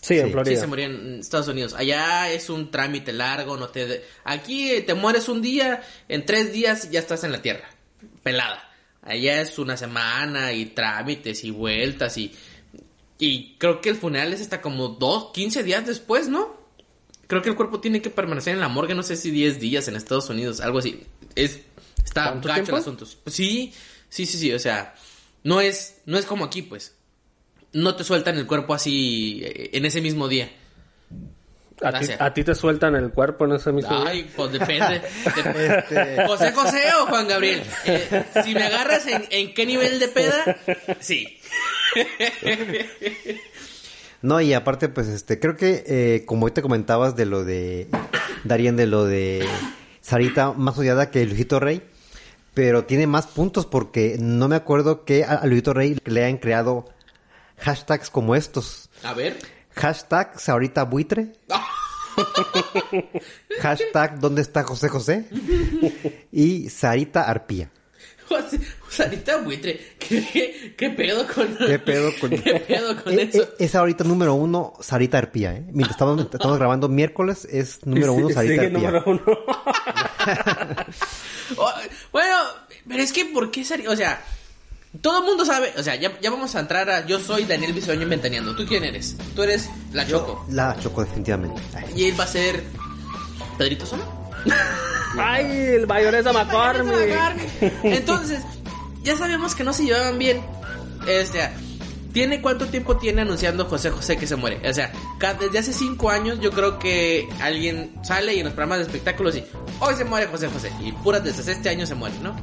Sí, 0.00 0.18
en 0.18 0.32
Florida. 0.32 0.54
Sí, 0.56 0.60
se 0.60 0.66
murió 0.66 0.86
en 0.86 1.20
Estados 1.20 1.46
Unidos. 1.46 1.74
Allá 1.74 2.32
es 2.32 2.50
un 2.50 2.72
trámite 2.72 3.12
largo, 3.12 3.56
no 3.56 3.68
te... 3.68 3.86
de- 3.86 4.04
Aquí 4.24 4.70
eh, 4.72 4.80
te 4.82 4.94
mueres 4.94 5.28
un 5.28 5.40
día, 5.40 5.82
en 6.08 6.26
tres 6.26 6.52
días 6.52 6.90
ya 6.90 6.98
estás 6.98 7.22
en 7.22 7.30
la 7.30 7.40
tierra, 7.42 7.70
pelada. 8.24 8.68
Allá 9.02 9.40
es 9.40 9.58
una 9.60 9.76
semana 9.76 10.52
y 10.52 10.66
trámites 10.66 11.44
y 11.44 11.50
vueltas 11.52 12.16
y... 12.18 12.32
Y 13.18 13.54
creo 13.58 13.80
que 13.80 13.90
el 13.90 13.96
funeral 13.96 14.32
es 14.32 14.40
hasta 14.40 14.60
como 14.60 14.88
dos, 14.88 15.30
15 15.32 15.62
días 15.62 15.86
después, 15.86 16.28
¿no? 16.28 16.60
Creo 17.28 17.40
que 17.40 17.50
el 17.50 17.54
cuerpo 17.54 17.78
tiene 17.80 18.02
que 18.02 18.10
permanecer 18.10 18.54
en 18.54 18.60
la 18.60 18.68
morgue, 18.68 18.96
no 18.96 19.04
sé 19.04 19.16
si 19.16 19.30
10 19.30 19.60
días 19.60 19.86
en 19.86 19.94
Estados 19.94 20.28
Unidos, 20.28 20.60
algo 20.60 20.80
así. 20.80 21.04
Es, 21.36 21.60
está 22.04 22.24
¿Tanto 22.30 22.48
gacho 22.48 22.62
tiempo? 22.62 22.76
el 22.76 22.82
asunto. 22.82 23.06
Pues 23.24 23.34
sí, 23.36 23.72
sí, 24.08 24.26
sí, 24.26 24.38
sí, 24.38 24.52
o 24.52 24.58
sea, 24.58 24.94
no 25.44 25.60
es, 25.60 25.96
no 26.06 26.18
es 26.18 26.24
como 26.26 26.44
aquí, 26.44 26.62
pues. 26.62 26.94
No 27.72 27.96
te 27.96 28.04
sueltan 28.04 28.36
el 28.36 28.46
cuerpo 28.46 28.74
así 28.74 29.40
eh, 29.44 29.70
en 29.72 29.84
ese 29.86 30.00
mismo 30.00 30.28
día. 30.28 30.50
¿A 31.82 31.88
ti, 31.90 31.96
Gracias. 32.06 32.20
a 32.20 32.32
ti 32.32 32.44
te 32.44 32.54
sueltan 32.54 32.94
el 32.94 33.10
cuerpo 33.10 33.44
en 33.46 33.52
ese 33.52 33.72
mismo 33.72 33.90
día? 33.98 34.08
Ay, 34.08 34.30
pues 34.36 34.52
depende. 34.52 35.02
Este- 35.26 36.26
José 36.26 36.52
José 36.52 36.82
o 37.00 37.06
Juan 37.06 37.26
Gabriel. 37.26 37.62
Eh, 37.86 38.24
si 38.44 38.54
me 38.54 38.62
agarras 38.64 39.06
en, 39.08 39.24
en 39.30 39.52
qué 39.54 39.66
nivel 39.66 39.98
de 39.98 40.08
peda, 40.08 40.56
sí. 41.00 41.38
No, 44.22 44.40
y 44.40 44.54
aparte, 44.54 44.88
pues, 44.88 45.08
este, 45.08 45.40
creo 45.40 45.56
que, 45.56 45.82
eh, 45.84 46.24
como 46.26 46.46
hoy 46.46 46.52
te 46.52 46.62
comentabas 46.62 47.16
de 47.16 47.26
lo 47.26 47.44
de 47.44 47.88
Darien, 48.44 48.76
de 48.76 48.86
lo 48.86 49.04
de 49.04 49.44
Sarita, 50.00 50.52
más 50.52 50.78
odiada 50.78 51.10
que 51.10 51.26
Luisito 51.26 51.58
Rey, 51.58 51.82
pero 52.54 52.84
tiene 52.84 53.06
más 53.06 53.26
puntos 53.26 53.66
porque 53.66 54.16
no 54.18 54.48
me 54.48 54.56
acuerdo 54.56 55.04
que 55.04 55.24
a, 55.24 55.44
Luisito 55.46 55.74
Rey 55.74 55.98
le 56.04 56.24
hayan 56.24 56.38
creado 56.38 56.86
hashtags 57.58 58.10
como 58.10 58.34
estos. 58.34 58.90
A 59.02 59.14
ver. 59.14 59.38
Hashtag 59.74 60.38
Sarita 60.38 60.84
Buitre. 60.84 61.32
Hashtag 63.60 64.18
¿Dónde 64.20 64.42
está 64.42 64.64
José 64.64 64.88
José? 64.88 65.24
Y 66.30 66.68
Sarita 66.68 67.22
Arpía. 67.22 67.70
José, 68.28 68.60
Sarita 68.88 69.38
Buitre. 69.38 69.80
¿Qué, 69.98 70.74
qué 70.76 70.90
pedo 70.90 71.26
con 71.26 71.56
¿Qué 71.56 71.78
pedo 71.84 72.12
con, 72.20 72.30
¿Qué 72.30 72.60
pedo 72.66 73.02
con 73.02 73.18
Eh, 73.18 73.22
eso? 73.32 73.42
eh, 73.42 73.48
es 73.58 73.74
ahorita 73.74 74.04
número 74.04 74.34
uno 74.34 74.74
Sarita 74.80 75.18
Arpía, 75.18 75.54
¿eh? 75.54 75.64
Mientras 75.68 75.92
estamos, 75.92 76.20
estamos 76.32 76.58
grabando 76.58 76.88
miércoles, 76.88 77.46
es 77.50 77.84
número 77.86 78.12
uno 78.12 78.28
Sí, 78.28 78.34
Sarita 78.34 78.62
Arpía. 78.62 78.78
número 78.78 79.02
uno. 79.06 79.22
Oh, 81.56 81.70
bueno, 82.12 82.36
pero 82.88 83.02
es 83.02 83.12
que 83.12 83.24
¿por 83.26 83.50
qué 83.50 83.64
Sarita? 83.64 83.90
O 83.90 83.96
sea, 83.96 84.22
todo 85.00 85.20
el 85.20 85.24
mundo 85.24 85.44
sabe. 85.44 85.72
O 85.76 85.82
sea, 85.82 85.94
ya, 85.96 86.18
ya 86.20 86.30
vamos 86.30 86.54
a 86.54 86.60
entrar 86.60 86.88
a. 86.90 87.06
Yo 87.06 87.18
soy 87.20 87.44
Daniel 87.44 87.72
Bisoño 87.72 88.02
Inventaneando. 88.02 88.54
¿Tú 88.54 88.66
quién 88.66 88.84
eres? 88.84 89.16
Tú 89.34 89.42
eres 89.42 89.70
la 89.92 90.06
Choco. 90.06 90.44
La 90.50 90.76
Choco, 90.80 91.02
definitivamente. 91.02 91.60
Ay, 91.74 91.92
Y 91.96 92.04
él 92.04 92.18
va 92.18 92.24
a 92.24 92.28
ser. 92.28 92.62
Pedrito 93.56 93.86
Sola. 93.86 94.04
¡Ay, 95.18 95.46
el 95.46 95.86
mayonesa 95.86 96.32
McCormick! 96.32 97.14
Entonces, 97.84 98.40
ya 99.02 99.16
sabemos 99.16 99.54
que 99.54 99.62
no 99.64 99.72
se 99.72 99.84
llevaban 99.84 100.18
bien. 100.18 100.42
Este, 101.06 101.50
¿tiene 102.12 102.40
cuánto 102.40 102.66
tiempo 102.66 102.96
tiene 102.96 103.22
anunciando 103.22 103.64
José 103.66 103.90
José 103.90 104.16
que 104.16 104.26
se 104.26 104.36
muere? 104.36 104.68
O 104.68 104.72
sea, 104.72 104.92
desde 105.40 105.58
hace 105.58 105.72
cinco 105.72 106.10
años 106.10 106.40
yo 106.40 106.50
creo 106.50 106.78
que 106.78 107.28
alguien 107.40 107.94
sale 108.02 108.34
y 108.34 108.38
en 108.38 108.44
los 108.44 108.54
programas 108.54 108.78
de 108.78 108.84
espectáculos 108.84 109.36
y 109.36 109.44
hoy 109.80 109.94
se 109.94 110.04
muere 110.04 110.26
José 110.26 110.48
José. 110.48 110.72
Y 110.82 110.92
puras 110.92 111.24
desde 111.24 111.50
este 111.52 111.68
año 111.68 111.86
se 111.86 111.94
muere, 111.94 112.16
¿no? 112.22 112.36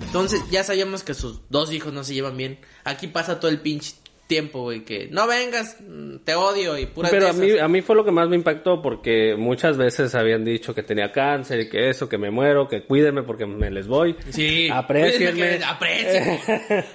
Entonces, 0.00 0.42
ya 0.50 0.62
sabíamos 0.62 1.02
que 1.02 1.14
sus 1.14 1.40
dos 1.50 1.72
hijos 1.72 1.92
no 1.92 2.04
se 2.04 2.14
llevan 2.14 2.36
bien. 2.36 2.60
Aquí 2.84 3.08
pasa 3.08 3.40
todo 3.40 3.50
el 3.50 3.60
pinche 3.60 3.94
tiempo, 4.26 4.62
güey, 4.62 4.84
que 4.84 5.08
no 5.10 5.26
vengas, 5.26 5.76
mm, 5.80 6.16
te 6.24 6.34
odio 6.34 6.76
y 6.78 6.86
puras 6.86 7.10
Pero 7.12 7.28
a 7.28 7.32
mí, 7.32 7.58
a 7.58 7.68
mí 7.68 7.80
fue 7.82 7.94
lo 7.94 8.04
que 8.04 8.10
más 8.10 8.28
me 8.28 8.34
impactó 8.36 8.82
porque 8.82 9.36
muchas 9.38 9.76
veces 9.76 10.14
habían 10.16 10.44
dicho 10.44 10.74
que 10.74 10.82
tenía 10.82 11.12
cáncer 11.12 11.60
y 11.60 11.68
que 11.68 11.88
eso, 11.90 12.08
que 12.08 12.18
me 12.18 12.30
muero, 12.30 12.66
que 12.68 12.82
cuídenme 12.82 13.22
porque 13.22 13.46
me 13.46 13.70
les 13.70 13.86
voy. 13.86 14.16
Sí, 14.30 14.68
Aprecienme. 14.72 15.60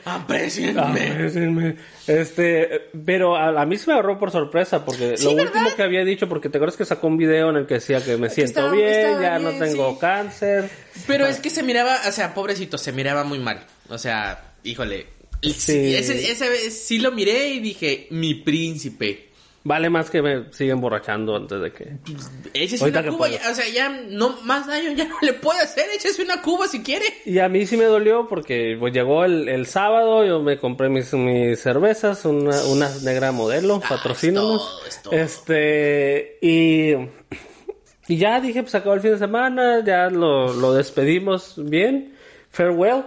Aprecienme. 0.05 1.75
Este, 2.07 2.89
pero 3.05 3.35
a, 3.37 3.61
a 3.61 3.65
mí 3.65 3.77
se 3.77 3.87
me 3.87 3.93
agarró 3.93 4.17
por 4.17 4.31
sorpresa 4.31 4.83
porque 4.83 5.15
Sí, 5.17 5.23
lo 5.25 5.35
¿verdad? 5.35 5.53
último 5.53 5.75
que 5.75 5.83
había 5.83 6.03
dicho, 6.03 6.27
porque 6.27 6.49
te 6.49 6.57
acuerdas 6.57 6.75
que 6.75 6.83
sacó 6.83 7.07
un 7.07 7.15
video 7.15 7.51
en 7.51 7.57
el 7.57 7.67
que 7.67 7.75
decía 7.75 8.03
que 8.03 8.17
me 8.17 8.29
siento 8.29 8.59
estaba- 8.59 8.71
bien, 8.73 8.89
estaba 8.89 9.21
ya 9.21 9.37
bien, 9.37 9.43
no 9.59 9.63
tengo 9.65 9.91
sí. 9.91 9.97
cáncer. 10.01 10.69
Pero 11.07 11.27
es 11.27 11.39
que 11.39 11.49
se 11.51 11.61
miraba, 11.63 11.99
o 12.07 12.11
sea, 12.11 12.33
pobrecito, 12.33 12.77
se 12.79 12.91
miraba 12.91 13.23
muy 13.23 13.37
mal. 13.39 13.63
O 13.87 13.97
sea, 13.99 14.51
híjole. 14.63 15.05
Sí. 15.41 15.51
Sí. 15.53 15.95
Ese, 15.95 16.31
esa 16.31 16.47
vez 16.49 16.73
sí 16.85 16.99
lo 16.99 17.11
miré 17.11 17.49
y 17.49 17.59
dije, 17.59 18.07
mi 18.11 18.35
príncipe. 18.35 19.27
Vale 19.63 19.91
más 19.91 20.09
que 20.09 20.23
me 20.23 20.51
siga 20.51 20.73
emborrachando 20.73 21.35
antes 21.35 21.61
de 21.61 21.71
que... 21.71 21.87
Échese 22.51 22.83
Ahorita 22.83 23.01
una 23.01 23.11
cuba, 23.11 23.29
ya- 23.29 23.51
o 23.51 23.53
sea, 23.53 23.69
ya 23.69 23.89
no 23.89 24.41
más 24.41 24.65
daño 24.65 24.91
ya 24.93 25.03
no 25.07 25.15
le 25.21 25.33
puede 25.33 25.59
hacer, 25.59 25.85
échese 25.95 26.23
una 26.23 26.41
cuba 26.41 26.67
si 26.67 26.81
quiere. 26.81 27.05
Y 27.27 27.37
a 27.37 27.47
mí 27.47 27.67
sí 27.67 27.77
me 27.77 27.83
dolió 27.83 28.27
porque 28.27 28.75
pues 28.79 28.91
llegó 28.91 29.23
el, 29.23 29.47
el 29.47 29.67
sábado, 29.67 30.25
yo 30.25 30.41
me 30.41 30.57
compré 30.57 30.89
mis, 30.89 31.13
mis 31.13 31.59
cervezas, 31.59 32.25
una, 32.25 32.59
una 32.63 32.89
negra 33.03 33.31
modelo, 33.31 33.81
Ah, 33.83 33.89
patrocínanos. 33.89 34.63
es 34.63 34.67
todo, 34.67 34.87
es 34.87 35.01
todo. 35.03 35.13
Este, 35.13 36.37
y, 36.41 36.93
y 38.07 38.17
ya 38.17 38.39
dije, 38.41 38.63
pues 38.63 38.73
acabó 38.73 38.95
el 38.95 39.01
fin 39.01 39.11
de 39.11 39.19
semana, 39.19 39.83
ya 39.85 40.09
lo, 40.09 40.53
lo 40.53 40.73
despedimos 40.73 41.53
bien, 41.57 42.15
farewell, 42.49 43.03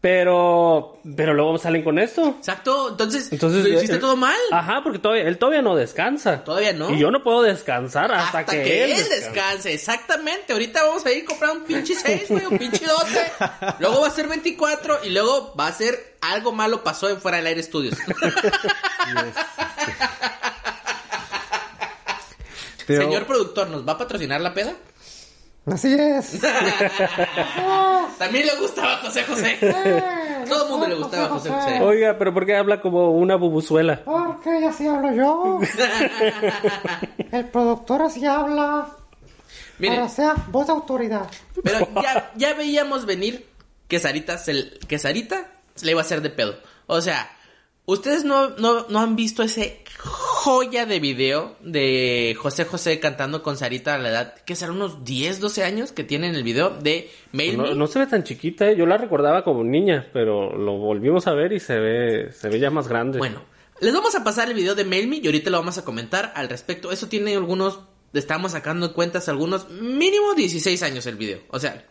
pero, 0.00 1.00
pero 1.16 1.34
luego 1.34 1.58
salen 1.58 1.82
con 1.82 1.98
esto. 1.98 2.36
Exacto, 2.38 2.90
entonces, 2.90 3.32
Entonces, 3.32 3.64
lo 3.64 3.68
hiciste 3.76 3.96
eh, 3.96 3.98
todo 3.98 4.16
mal. 4.16 4.36
Ajá, 4.52 4.80
porque 4.84 5.00
todavía, 5.00 5.24
él 5.24 5.38
todavía 5.38 5.62
no 5.62 5.74
descansa. 5.74 6.44
Todavía 6.44 6.72
no. 6.72 6.90
Y 6.90 6.98
yo 6.98 7.10
no 7.10 7.24
puedo 7.24 7.42
descansar 7.42 8.12
hasta, 8.12 8.38
Hasta, 8.38 8.52
que, 8.52 8.62
que, 8.62 8.84
él 8.84 8.90
descanse. 8.90 9.16
descanse, 9.16 9.74
exactamente. 9.74 10.52
Ahorita 10.52 10.84
vamos 10.84 11.04
a 11.04 11.12
ir 11.12 11.24
a 11.24 11.26
comprar 11.26 11.50
un 11.56 11.64
pinche 11.64 11.96
6, 11.96 12.28
güey, 12.28 12.46
un 12.46 12.58
pinche 12.58 12.86
12. 12.86 13.32
luego 13.80 14.00
va 14.00 14.06
a 14.06 14.10
ser 14.10 14.28
24 14.28 15.00
y 15.04 15.10
luego 15.10 15.52
va 15.58 15.66
a 15.66 15.72
ser 15.72 16.16
algo 16.20 16.52
malo 16.52 16.84
pasó 16.84 17.08
en 17.08 17.20
Fuera 17.20 17.38
del 17.38 17.46
Aire 17.46 17.62
Studios. 17.62 17.98
Señor 22.86 23.26
productor, 23.26 23.68
¿nos 23.68 23.86
va 23.86 23.92
a 23.92 23.98
patrocinar 23.98 24.40
la 24.40 24.54
peda? 24.54 24.74
Así 25.72 25.94
es. 25.94 26.38
También 28.18 28.46
le 28.46 28.56
gustaba 28.56 28.96
José 28.98 29.24
José. 29.24 29.58
Todo 30.48 30.64
el 30.64 30.70
mundo 30.70 30.86
le 30.86 30.94
gustaba 30.94 31.28
José 31.28 31.50
José. 31.50 31.80
Oiga, 31.80 32.16
pero 32.18 32.32
¿por 32.32 32.46
qué 32.46 32.56
habla 32.56 32.80
como 32.80 33.12
una 33.12 33.36
bubuzuela? 33.36 34.02
Porque 34.04 34.66
así 34.66 34.86
hablo 34.86 35.12
yo. 35.12 35.60
El 37.32 37.46
productor 37.46 38.02
así 38.02 38.24
habla. 38.24 38.88
Miren, 39.78 40.08
sea 40.08 40.34
voz 40.48 40.66
de 40.66 40.72
autoridad. 40.72 41.30
pero 41.62 41.88
ya, 42.02 42.32
ya 42.34 42.54
veíamos 42.54 43.06
venir 43.06 43.48
que 43.86 44.00
Sarita, 44.00 44.36
se, 44.38 44.70
que 44.88 44.98
Sarita 44.98 45.46
se 45.74 45.86
le 45.86 45.92
iba 45.92 46.00
a 46.00 46.04
hacer 46.04 46.20
de 46.20 46.30
pedo. 46.30 46.56
O 46.86 47.00
sea, 47.00 47.30
ustedes 47.86 48.24
no, 48.24 48.50
no, 48.50 48.86
no 48.88 49.00
han 49.00 49.14
visto 49.14 49.42
ese 49.42 49.84
joya 50.48 50.86
de 50.86 50.98
video 50.98 51.56
de 51.60 52.34
José 52.40 52.64
José 52.64 53.00
cantando 53.00 53.42
con 53.42 53.58
Sarita 53.58 53.94
a 53.94 53.98
la 53.98 54.08
edad, 54.08 54.34
que 54.46 54.56
será 54.56 54.72
unos 54.72 55.04
10, 55.04 55.40
12 55.40 55.62
años 55.62 55.92
que 55.92 56.04
tiene 56.04 56.26
en 56.26 56.34
el 56.34 56.42
video 56.42 56.70
de 56.70 57.10
Mail 57.32 57.58
No, 57.58 57.74
no 57.74 57.86
se 57.86 57.98
ve 57.98 58.06
tan 58.06 58.24
chiquita, 58.24 58.66
¿eh? 58.70 58.74
yo 58.74 58.86
la 58.86 58.96
recordaba 58.96 59.44
como 59.44 59.62
niña, 59.62 60.08
pero 60.14 60.56
lo 60.56 60.78
volvimos 60.78 61.26
a 61.26 61.34
ver 61.34 61.52
y 61.52 61.60
se 61.60 61.78
ve, 61.78 62.32
se 62.32 62.48
ve 62.48 62.58
ya 62.58 62.70
más 62.70 62.88
grande. 62.88 63.18
Bueno, 63.18 63.42
les 63.82 63.92
vamos 63.92 64.14
a 64.14 64.24
pasar 64.24 64.48
el 64.48 64.54
video 64.54 64.74
de 64.74 64.86
Mail 64.86 65.06
Me 65.06 65.16
y 65.16 65.26
ahorita 65.26 65.50
lo 65.50 65.58
vamos 65.58 65.76
a 65.76 65.84
comentar 65.84 66.32
al 66.34 66.48
respecto. 66.48 66.92
Eso 66.92 67.08
tiene 67.08 67.34
algunos, 67.34 67.80
estamos 68.14 68.52
sacando 68.52 68.94
cuentas 68.94 69.28
algunos, 69.28 69.68
mínimo 69.68 70.32
16 70.32 70.82
años 70.82 71.04
el 71.04 71.16
video. 71.16 71.40
O 71.50 71.58
sea, 71.58 71.84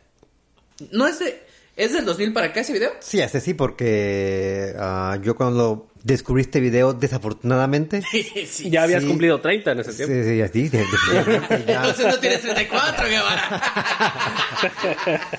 no 0.92 1.06
es 1.06 1.20
de, 1.20 1.47
es 1.78 1.94
del 1.94 2.04
2000 2.06 2.34
para 2.34 2.48
acá 2.48 2.60
ese 2.62 2.74
video. 2.74 2.92
Sí, 3.00 3.20
ese 3.22 3.40
sí, 3.40 3.54
porque 3.54 4.74
ah, 4.78 5.18
yo 5.24 5.36
cuando 5.36 5.88
descubrí 6.04 6.42
este 6.42 6.60
video, 6.60 6.94
desafortunadamente. 6.94 8.02
sí. 8.48 8.70
ya 8.70 8.84
habías 8.84 9.04
sí. 9.04 9.08
cumplido 9.10 9.40
30 9.40 9.72
en 9.72 9.80
ese 9.80 9.92
Sí, 9.92 9.98
tiempo. 10.06 10.16
sí, 10.28 10.42
así, 10.42 10.70
de- 10.70 10.86
ya. 11.68 11.76
Entonces 11.82 12.06
no 12.08 12.18
tienes 12.20 12.42
34, 12.42 13.08
Guevara. 13.08 13.62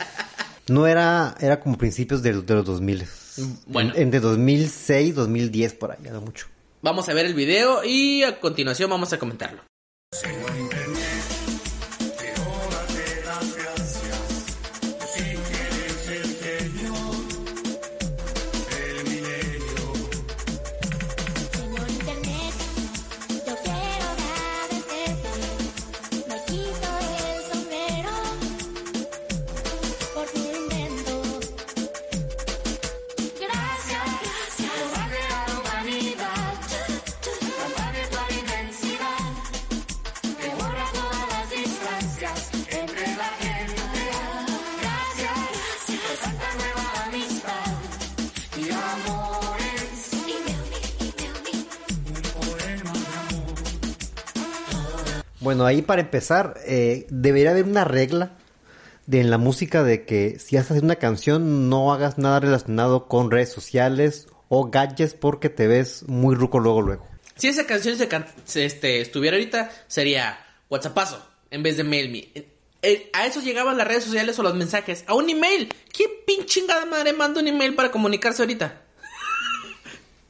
No 0.69 0.87
era, 0.87 1.35
era 1.41 1.61
como 1.61 1.79
principios 1.79 2.23
de, 2.23 2.43
de 2.43 2.55
los 2.55 2.65
2000. 2.67 3.07
Bueno. 3.69 3.95
En- 3.95 4.03
Entre 4.03 4.21
2006, 4.21 5.15
2010, 5.15 5.73
por 5.73 5.93
ahí, 5.93 5.99
no 6.11 6.21
mucho. 6.21 6.47
Vamos 6.83 7.09
a 7.09 7.15
ver 7.15 7.25
el 7.25 7.33
video 7.33 7.83
y 7.85 8.23
a 8.23 8.39
continuación 8.39 8.91
vamos 8.91 9.11
a 9.15 9.19
comentarlo. 9.19 9.63
Bueno, 55.49 55.65
ahí 55.65 55.81
para 55.81 56.03
empezar, 56.03 56.61
eh, 56.67 57.07
debería 57.09 57.53
haber 57.53 57.65
una 57.65 57.83
regla 57.83 58.33
de 59.07 59.23
en 59.23 59.31
la 59.31 59.39
música 59.39 59.83
de 59.83 60.05
que 60.05 60.39
si 60.39 60.59
haces 60.59 60.83
una 60.83 60.97
canción 60.97 61.71
no 61.71 61.91
hagas 61.95 62.19
nada 62.19 62.39
relacionado 62.39 63.07
con 63.09 63.31
redes 63.31 63.51
sociales 63.51 64.29
o 64.51 64.69
gadgets 64.69 65.15
porque 65.15 65.49
te 65.49 65.67
ves 65.67 66.05
muy 66.07 66.35
ruco 66.35 66.59
luego 66.59 66.83
luego. 66.83 67.09
Si 67.37 67.49
esa 67.49 67.65
canción 67.65 67.97
se, 67.97 68.09
can- 68.09 68.27
se, 68.45 68.67
este, 68.67 69.01
estuviera 69.01 69.39
ahorita, 69.39 69.71
sería 69.87 70.39
WhatsAppazo 70.69 71.27
en 71.51 71.63
vez 71.63 71.79
de 71.79 71.85
Mail 71.85 72.11
Me. 72.13 72.19
Eh, 72.35 72.47
eh, 72.83 73.11
a 73.15 73.25
eso 73.25 73.41
llegaban 73.41 73.79
las 73.79 73.89
redes 73.89 74.05
sociales 74.05 74.39
o 74.39 74.43
los 74.43 74.55
mensajes. 74.55 75.03
A 75.07 75.15
un 75.15 75.31
email. 75.31 75.73
¿Quién 75.97 76.11
pinchingada 76.27 76.85
madre 76.85 77.15
manda 77.15 77.41
un 77.41 77.49
email 77.49 77.75
para 77.75 77.91
comunicarse 77.91 78.43
ahorita? 78.43 78.83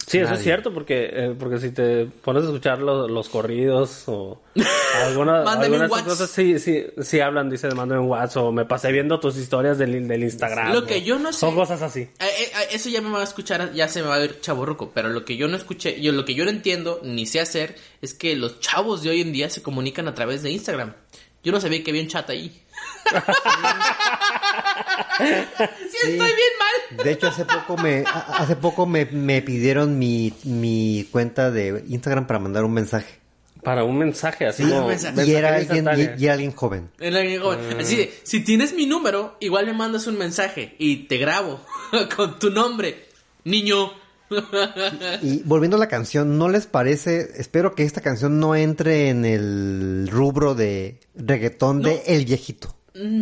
Sí, 0.07 0.17
eso 0.17 0.33
es 0.33 0.43
cierto, 0.43 0.73
porque, 0.73 1.11
eh, 1.13 1.35
porque 1.39 1.59
si 1.59 1.71
te 1.71 2.07
pones 2.07 2.45
a 2.45 2.47
escuchar 2.47 2.79
los, 2.79 3.11
los 3.11 3.29
corridos 3.29 4.05
o 4.07 4.41
alguna, 4.97 5.43
Mándame 5.43 5.65
algunas 5.77 5.87
un 5.87 5.91
WhatsApp. 5.93 6.09
cosas, 6.09 6.31
sí, 6.31 6.59
sí, 6.59 6.87
sí 7.03 7.21
hablan, 7.21 7.51
dice, 7.51 7.69
mando 7.75 8.01
un 8.01 8.09
WhatsApp 8.09 8.45
o 8.45 8.53
me 8.53 8.65
pasé 8.65 8.91
viendo 8.93 9.21
tus 9.21 9.37
historias 9.37 9.79
del, 9.79 10.07
del 10.09 10.23
Instagram. 10.25 10.73
Lo 10.73 10.85
que 10.87 11.03
yo 11.03 11.19
no 11.19 11.33
sé- 11.33 11.41
Son 11.41 11.55
cosas 11.55 11.83
así. 11.83 12.01
Eh, 12.01 12.11
eh, 12.21 12.45
eh, 12.45 12.69
eso 12.73 12.89
ya 12.89 13.01
me 13.01 13.11
va 13.11 13.21
a 13.21 13.25
escuchar, 13.25 13.73
ya 13.73 13.89
se 13.89 14.03
me 14.03 14.09
va 14.09 14.17
a 14.17 14.19
ver 14.19 14.41
chaborruco, 14.41 14.91
pero 14.95 15.09
lo 15.09 15.25
que 15.25 15.37
yo 15.37 15.49
no 15.49 15.57
escuché, 15.57 16.01
yo 16.01 16.13
lo 16.13 16.25
que 16.25 16.35
yo 16.35 16.45
no 16.45 16.51
entiendo 16.51 17.01
ni 17.03 17.27
sé 17.27 17.41
hacer 17.41 17.77
es 18.03 18.15
que 18.15 18.37
los 18.37 18.61
chavos 18.61 19.03
de 19.03 19.11
hoy 19.11 19.21
en 19.21 19.33
día 19.33 19.51
se 19.51 19.63
comunican 19.63 20.09
a 20.09 20.15
través 20.15 20.43
de 20.43 20.51
Instagram. 20.51 20.95
Yo 21.45 21.53
no 21.53 21.61
sabía 21.61 21.83
que 21.85 21.91
había 21.91 22.03
un 22.03 22.09
chat 22.09 22.29
ahí. 22.31 22.61
sí, 25.19 25.97
estoy 26.03 26.17
bien 26.17 26.29
mal. 26.59 27.05
De 27.05 27.13
hecho, 27.13 27.29
hace 27.29 27.45
poco 27.45 27.77
me, 27.77 28.05
hace 28.07 28.57
poco 28.57 28.87
me, 28.87 29.07
me 29.07 29.43
pidieron 29.43 29.99
mi, 29.99 30.33
mi 30.45 31.07
cuenta 31.11 31.51
de 31.51 31.85
Instagram 31.89 32.27
para 32.27 32.39
mandar 32.39 32.65
un 32.65 32.73
mensaje. 32.73 33.19
Para 33.63 33.85
un 33.85 33.99
mensaje 33.99 34.47
así 34.47 34.63
Sí, 34.65 34.71
como... 34.71 34.89
mensaje. 34.89 35.27
Y 35.27 35.35
era 35.35 35.49
alguien, 35.57 35.73
y, 35.75 35.79
instantánea. 35.79 36.17
y 36.19 36.25
era 36.25 36.33
alguien 36.35 36.53
joven. 36.53 36.91
Era 37.01 37.21
alguien 37.21 37.41
joven. 37.43 37.61
Así 37.81 37.97
de, 37.97 38.13
si 38.23 38.41
tienes 38.41 38.73
mi 38.75 38.87
número, 38.87 39.37
igual 39.41 39.67
me 39.67 39.73
mandas 39.73 40.07
un 40.07 40.17
mensaje 40.19 40.75
y 40.79 41.07
te 41.09 41.19
grabo 41.19 41.61
con 42.17 42.39
tu 42.39 42.51
nombre. 42.51 43.07
Niño. 43.45 43.93
Y 45.23 45.43
volviendo 45.45 45.77
a 45.77 45.81
la 45.81 45.89
canción, 45.89 46.37
¿no 46.39 46.49
les 46.49 46.67
parece? 46.67 47.29
Espero 47.39 47.75
que 47.75 47.83
esta 47.85 48.01
canción 48.03 48.39
no 48.39 48.55
entre 48.55 49.09
en 49.09 49.25
el 49.25 50.09
rubro 50.11 50.55
de 50.55 51.01
reggaetón 51.15 51.83
de 51.83 52.03
El 52.07 52.25
Viejito. 52.27 52.75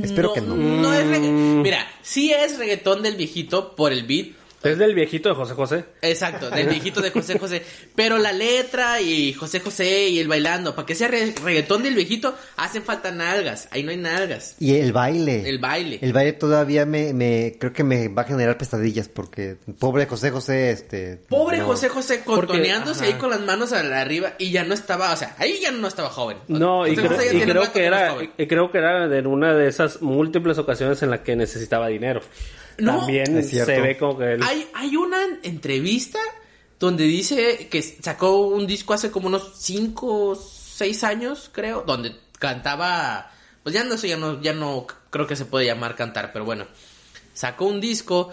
Espero 0.02 0.32
que 0.32 0.40
no. 0.40 0.56
No 0.56 0.92
es 0.94 1.06
regga- 1.06 1.62
Mira, 1.62 1.86
sí 2.02 2.32
es 2.32 2.58
reggaetón 2.58 3.02
del 3.02 3.16
viejito 3.16 3.76
por 3.76 3.92
el 3.92 4.04
beat. 4.06 4.28
Es 4.70 4.78
del 4.78 4.94
viejito 4.94 5.28
de 5.28 5.34
José 5.34 5.54
José. 5.54 5.84
Exacto, 6.02 6.50
del 6.50 6.68
viejito 6.68 7.00
de 7.00 7.10
José 7.10 7.38
José. 7.38 7.62
Pero 7.94 8.18
la 8.18 8.32
letra 8.32 9.00
y 9.00 9.32
José 9.32 9.60
José 9.60 10.08
y 10.08 10.18
el 10.18 10.28
bailando, 10.28 10.74
para 10.74 10.86
que 10.86 10.94
sea 10.94 11.08
re- 11.08 11.34
reggaetón 11.44 11.82
del 11.82 11.94
viejito, 11.94 12.34
hacen 12.56 12.82
falta 12.82 13.10
nalgas. 13.10 13.68
Ahí 13.70 13.82
no 13.82 13.90
hay 13.90 13.96
nalgas. 13.96 14.56
Y 14.60 14.76
el 14.76 14.92
baile. 14.92 15.48
El 15.48 15.58
baile. 15.58 15.98
El 16.02 16.12
baile 16.12 16.32
todavía 16.34 16.84
me, 16.86 17.12
me 17.12 17.56
creo 17.58 17.72
que 17.72 17.84
me 17.84 18.08
va 18.08 18.22
a 18.22 18.24
generar 18.26 18.58
pesadillas 18.58 19.08
porque 19.08 19.56
pobre 19.78 20.06
José 20.06 20.30
José, 20.30 20.70
este. 20.70 21.16
Pobre 21.28 21.58
no. 21.58 21.66
José 21.66 21.88
José 21.88 22.22
Porque, 22.24 22.46
contoneándose 22.48 23.04
ahí 23.04 23.14
con 23.14 23.30
las 23.30 23.40
manos 23.40 23.72
a 23.72 23.82
la 23.82 24.00
arriba 24.00 24.34
y 24.38 24.50
ya 24.50 24.64
no 24.64 24.74
estaba, 24.74 25.12
o 25.12 25.16
sea, 25.16 25.34
ahí 25.38 25.58
ya 25.62 25.70
no 25.70 25.86
estaba 25.88 26.08
joven. 26.10 26.38
No, 26.48 26.86
y, 26.86 26.90
José 26.96 27.06
creo- 27.08 27.16
José 27.18 27.30
ya 27.32 27.38
y 27.38 27.46
creo 27.48 27.72
que 27.72 27.84
era 27.84 28.16
y 28.38 28.46
creo 28.46 28.70
que 28.70 28.78
era 28.78 29.04
en 29.18 29.26
una 29.26 29.54
de 29.54 29.68
esas 29.68 30.02
múltiples 30.02 30.58
ocasiones 30.58 31.02
en 31.02 31.10
las 31.10 31.20
que 31.20 31.36
necesitaba 31.36 31.88
dinero. 31.88 32.20
No, 32.78 32.98
También 32.98 33.36
es 33.38 33.50
cierto. 33.50 33.72
se 33.72 33.80
ve 33.80 33.96
como 33.96 34.18
que 34.18 34.32
él- 34.34 34.42
Hay, 34.42 34.68
hay 34.74 34.96
una 34.96 35.18
entrevista 35.42 36.18
donde 36.78 37.04
dice 37.04 37.68
que 37.70 37.82
sacó 37.82 38.38
un 38.48 38.66
disco 38.66 38.92
hace 38.94 39.10
como 39.10 39.28
unos 39.28 39.52
5 39.58 40.30
o 40.30 40.34
6 40.36 41.04
años, 41.04 41.50
creo, 41.52 41.82
donde 41.86 42.14
cantaba, 42.38 43.30
pues 43.62 43.74
ya 43.74 43.82
no, 43.84 43.94
eso 43.94 44.06
ya 44.06 44.16
no, 44.18 44.40
ya 44.42 44.52
no 44.52 44.86
creo 45.10 45.26
que 45.26 45.36
se 45.36 45.46
puede 45.46 45.64
llamar 45.66 45.96
cantar, 45.96 46.32
pero 46.32 46.44
bueno, 46.44 46.66
sacó 47.32 47.64
un 47.66 47.80
disco 47.80 48.30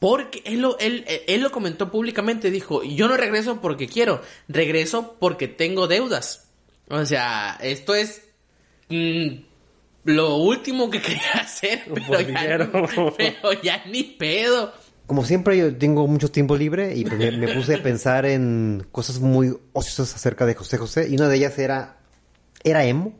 Porque 0.00 0.42
él 0.46 0.60
lo, 0.62 0.78
él, 0.78 1.04
él 1.28 1.42
lo 1.42 1.50
comentó 1.52 1.90
públicamente, 1.90 2.50
dijo, 2.50 2.82
yo 2.82 3.06
no 3.06 3.16
regreso 3.18 3.60
porque 3.60 3.86
quiero, 3.86 4.22
regreso 4.48 5.16
porque 5.20 5.46
tengo 5.46 5.86
deudas. 5.88 6.48
O 6.88 7.04
sea, 7.04 7.58
esto 7.62 7.94
es 7.94 8.22
mm, 8.88 9.28
lo 10.04 10.36
último 10.36 10.90
que 10.90 11.00
quería 11.02 11.32
hacer, 11.40 11.82
pero 12.08 12.20
ya, 12.20 12.70
pero 13.16 13.52
ya 13.62 13.82
ni 13.86 14.02
pedo. 14.04 14.72
Como 15.06 15.24
siempre 15.24 15.58
yo 15.58 15.76
tengo 15.76 16.06
mucho 16.06 16.30
tiempo 16.30 16.56
libre 16.56 16.96
y 16.96 17.04
me, 17.04 17.32
me 17.32 17.48
puse 17.54 17.74
a 17.74 17.82
pensar 17.82 18.26
en 18.26 18.86
cosas 18.92 19.18
muy 19.18 19.56
ociosas 19.72 20.14
acerca 20.14 20.46
de 20.46 20.54
José 20.54 20.78
José 20.78 21.08
y 21.08 21.16
una 21.16 21.28
de 21.28 21.36
ellas 21.36 21.58
era 21.58 21.96
era 22.62 22.84
emo 22.84 23.14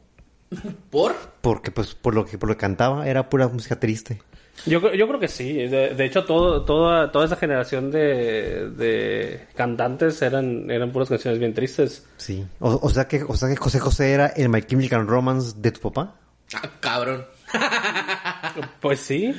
¿Por? 0.90 1.16
porque 1.40 1.70
pues 1.72 1.94
por 1.96 2.14
lo 2.14 2.24
que 2.26 2.38
por 2.38 2.48
lo 2.48 2.54
que 2.56 2.60
cantaba 2.60 3.08
era 3.08 3.28
pura 3.28 3.48
música 3.48 3.78
triste. 3.80 4.20
Yo, 4.66 4.80
creo- 4.80 4.94
yo 4.94 5.08
creo 5.08 5.18
que 5.18 5.28
sí. 5.28 5.54
De, 5.54 5.94
de 5.94 6.04
hecho, 6.04 6.24
todo, 6.24 6.64
toda, 6.66 7.10
toda 7.10 7.24
esa 7.24 7.36
generación 7.36 7.90
de, 7.90 8.68
de 8.70 9.46
cantantes 9.54 10.20
eran, 10.20 10.70
eran 10.70 10.92
puras 10.92 11.08
canciones 11.08 11.40
bien 11.40 11.54
tristes. 11.54 12.04
Sí. 12.18 12.44
O, 12.58 12.78
o 12.82 12.90
sea 12.90 13.08
que 13.08 13.22
o 13.26 13.34
sea 13.36 13.48
que 13.48 13.56
José 13.56 13.78
José 13.80 14.12
era 14.12 14.26
el 14.26 14.48
My 14.50 14.60
Chemical 14.62 15.06
Romance 15.06 15.54
de 15.56 15.72
tu 15.72 15.80
papá. 15.80 16.19
Ah, 16.54 16.70
cabrón. 16.80 17.26
Pues 18.80 19.00
sí. 19.00 19.34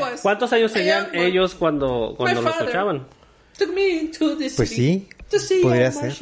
Was 0.00 0.20
¿Cuántos 0.22 0.52
años 0.52 0.72
tenían 0.72 1.08
boy, 1.12 1.20
ellos 1.20 1.54
cuando, 1.54 2.14
cuando 2.16 2.42
lo 2.42 2.50
escuchaban? 2.50 3.06
Took 3.58 3.74
me 3.74 4.10
to 4.16 4.36
the 4.36 4.50
Pues 4.54 4.70
sí, 4.70 5.08
podría 5.62 5.90
ser. 5.90 6.14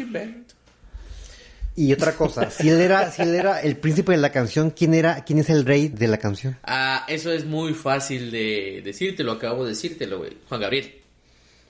Y 1.78 1.92
otra 1.92 2.12
cosa, 2.12 2.50
si 2.50 2.70
él 2.70 2.80
era 2.80 3.10
si 3.10 3.20
él 3.20 3.34
era 3.34 3.60
el 3.60 3.76
príncipe 3.76 4.12
de 4.12 4.18
la 4.18 4.32
canción, 4.32 4.70
¿quién 4.70 4.94
era 4.94 5.24
quién 5.24 5.38
es 5.38 5.50
el 5.50 5.66
rey 5.66 5.88
de 5.88 6.08
la 6.08 6.16
canción? 6.16 6.56
Ah, 6.62 7.04
eso 7.06 7.30
es 7.30 7.44
muy 7.44 7.74
fácil 7.74 8.30
de 8.30 8.80
decírtelo, 8.82 9.32
acabo 9.32 9.64
de 9.64 9.70
decírtelo, 9.70 10.18
güey. 10.18 10.38
Juan 10.48 10.62
Gabriel. 10.62 10.94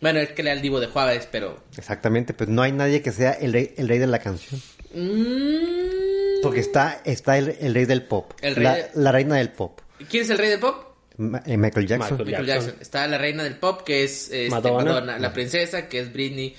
Bueno, 0.00 0.20
es 0.20 0.30
que 0.30 0.42
era 0.42 0.52
el 0.52 0.62
divo 0.62 0.78
de 0.78 0.86
Juárez, 0.88 1.26
pero... 1.30 1.64
Exactamente, 1.76 2.34
pues 2.34 2.48
no 2.50 2.62
hay 2.62 2.70
nadie 2.70 3.02
que 3.02 3.12
sea 3.12 3.32
el 3.32 3.52
rey, 3.52 3.74
el 3.76 3.88
rey 3.88 3.98
de 3.98 4.06
la 4.06 4.18
canción. 4.18 4.60
Mm, 4.94 5.95
Porque 6.46 6.60
está, 6.60 7.00
está 7.04 7.38
el, 7.38 7.56
el 7.60 7.74
rey 7.74 7.84
del 7.84 8.02
pop. 8.02 8.32
El 8.40 8.54
rey 8.56 8.64
la, 8.64 8.74
de- 8.76 8.90
la 8.94 9.12
reina 9.12 9.36
del 9.36 9.50
pop. 9.50 9.80
¿Quién 10.10 10.22
es 10.24 10.30
el 10.30 10.38
rey 10.38 10.50
del 10.50 10.60
pop? 10.60 10.84
Ma- 11.18 11.42
eh, 11.46 11.56
Michael 11.56 11.86
Jackson. 11.86 12.18
Michael 12.18 12.46
Jackson. 12.46 12.64
Jackson. 12.66 12.82
Está 12.82 13.06
la 13.06 13.18
reina 13.18 13.42
del 13.44 13.56
pop, 13.56 13.82
que 13.84 14.04
es 14.04 14.24
este, 14.24 14.50
Madonna. 14.50 14.84
Madonna, 14.84 15.18
la 15.18 15.32
princesa, 15.32 15.88
que 15.88 16.00
es 16.00 16.12
Britney. 16.12 16.54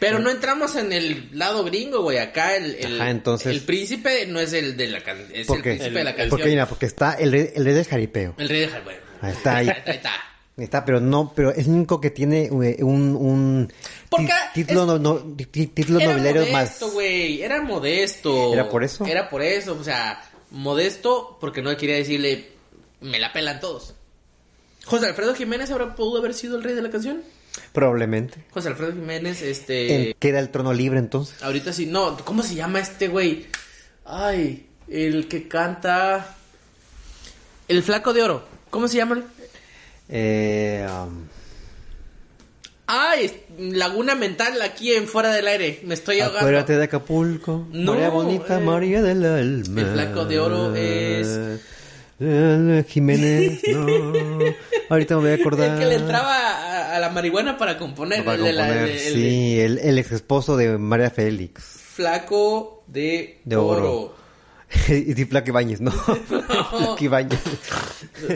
Pero 0.00 0.20
no 0.20 0.30
entramos 0.30 0.76
en 0.76 0.92
el 0.92 1.28
lado 1.32 1.64
gringo, 1.64 2.02
güey. 2.02 2.18
Acá 2.18 2.54
el, 2.56 2.76
el, 2.76 3.00
Ajá, 3.00 3.10
entonces- 3.10 3.48
el 3.48 3.60
príncipe 3.62 4.26
no 4.26 4.38
es 4.40 4.52
el 4.52 4.76
de 4.76 4.86
la 4.88 5.00
canción, 5.02 5.30
es 5.32 5.46
¿Por 5.46 5.56
el 5.58 5.62
qué? 5.62 5.70
príncipe 5.70 5.98
de 5.98 6.04
la 6.04 6.10
canción. 6.12 6.30
Porque 6.30 6.46
mira, 6.48 6.66
porque 6.66 6.86
está 6.86 7.14
el 7.14 7.32
rey, 7.32 7.50
el 7.54 7.64
rey 7.64 7.74
del 7.74 7.84
jaripeo. 7.84 8.34
El 8.38 8.48
rey 8.48 8.60
de 8.60 8.68
Hardware. 8.68 9.00
Ahí 9.20 9.32
está, 9.32 9.56
ahí. 9.56 9.68
ahí 9.86 9.96
está. 9.96 10.12
Está, 10.58 10.84
pero 10.84 11.00
no, 11.00 11.32
pero 11.34 11.50
es 11.50 11.66
el 11.66 11.72
único 11.74 12.00
que 12.00 12.10
tiene 12.10 12.46
eh, 12.46 12.82
un, 12.82 13.14
un 13.16 13.72
título, 14.52 14.86
no, 14.86 14.98
no, 14.98 15.36
título 15.36 16.00
Era 16.00 16.10
nobiliario 16.12 16.42
más. 16.52 16.52
modesto, 16.52 16.90
güey. 16.90 17.42
Era 17.42 17.62
modesto. 17.62 18.52
¿Era 18.52 18.68
por 18.68 18.82
eso? 18.82 19.06
Era 19.06 19.30
por 19.30 19.42
eso. 19.42 19.76
O 19.78 19.84
sea, 19.84 20.20
modesto 20.50 21.38
porque 21.40 21.62
no 21.62 21.76
quería 21.76 21.94
decirle, 21.94 22.48
me 23.00 23.18
la 23.20 23.32
pelan 23.32 23.60
todos. 23.60 23.94
José 24.84 25.06
Alfredo 25.06 25.34
Jiménez 25.34 25.70
habrá 25.70 25.94
pudo 25.94 26.18
haber 26.18 26.34
sido 26.34 26.56
el 26.56 26.64
rey 26.64 26.74
de 26.74 26.82
la 26.82 26.90
canción. 26.90 27.22
Probablemente. 27.72 28.38
José 28.50 28.68
Alfredo 28.68 28.92
Jiménez, 28.92 29.42
este. 29.42 30.16
Queda 30.18 30.40
el 30.40 30.50
trono 30.50 30.72
libre 30.72 30.98
entonces. 30.98 31.40
Ahorita 31.42 31.72
sí. 31.72 31.86
No, 31.86 32.16
¿cómo 32.24 32.42
se 32.42 32.54
llama 32.54 32.80
este 32.80 33.08
güey? 33.08 33.46
Ay, 34.04 34.66
el 34.88 35.28
que 35.28 35.46
canta. 35.46 36.34
El 37.68 37.82
flaco 37.82 38.12
de 38.12 38.22
oro. 38.22 38.44
¿Cómo 38.70 38.88
se 38.88 38.96
llama? 38.96 39.22
Eh, 40.08 40.86
um, 40.90 41.24
Ay, 42.90 43.30
Laguna 43.58 44.14
Mental 44.14 44.62
aquí 44.62 44.92
en 44.94 45.06
Fuera 45.06 45.30
del 45.32 45.46
Aire. 45.46 45.80
Me 45.84 45.92
estoy 45.94 46.20
ahogando. 46.20 46.38
acuérdate 46.40 46.76
de 46.76 46.84
Acapulco. 46.84 47.66
No, 47.70 47.92
María 47.92 48.08
Bonita, 48.08 48.58
eh, 48.58 48.64
María 48.64 49.02
del 49.02 49.24
Alma. 49.26 49.80
el 49.82 49.86
flaco 49.88 50.24
de 50.24 50.38
oro 50.40 50.74
es- 50.74 51.60
Jiménez, 52.88 53.60
no. 53.72 54.38
Ahorita 54.88 55.16
me 55.16 55.20
voy 55.20 55.30
a 55.30 55.34
acordar. 55.34 55.72
El 55.74 55.78
que 55.78 55.84
le 55.86 55.94
entraba 55.96 56.34
a, 56.34 56.96
a 56.96 56.98
la 56.98 57.10
marihuana 57.10 57.58
para 57.58 57.76
componer. 57.78 58.24
Para 58.24 58.38
el 58.38 58.44
de 58.44 58.52
la- 58.54 58.66
componer, 58.66 58.88
el 58.88 58.98
sí, 58.98 59.60
el, 59.60 59.78
el 59.78 59.98
ex 59.98 60.12
esposo 60.12 60.56
de 60.56 60.78
María 60.78 61.10
Félix. 61.10 61.62
Flaco 61.62 62.84
de, 62.86 63.40
De 63.44 63.56
oro. 63.56 63.92
oro. 63.92 64.17
y 64.88 65.24
Flaco 65.24 65.48
Ibáñez, 65.50 65.80
¿no? 65.80 65.90
Flaco 66.28 66.96
Ibáñez. 67.00 67.38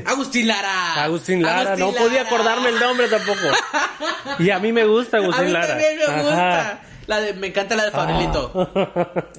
Agustín 0.06 0.46
Lara. 0.48 1.02
Agustín 1.04 1.42
Lara, 1.42 1.76
no 1.76 1.92
podía 1.92 2.22
acordarme 2.22 2.70
el 2.70 2.78
nombre 2.80 3.08
tampoco. 3.08 3.38
Y 4.38 4.50
a 4.50 4.58
mí 4.58 4.72
me 4.72 4.84
gusta 4.84 5.18
A 5.18 5.20
Agustín 5.20 5.46
mí 5.46 5.52
Lara. 5.52 5.68
también 5.68 5.96
me 5.98 6.04
Ajá. 6.04 6.22
gusta. 6.22 6.80
La 7.08 7.20
de, 7.20 7.34
me 7.34 7.48
encanta 7.48 7.74
la 7.74 7.84
de 7.84 7.90
Fabrilito. 7.90 8.70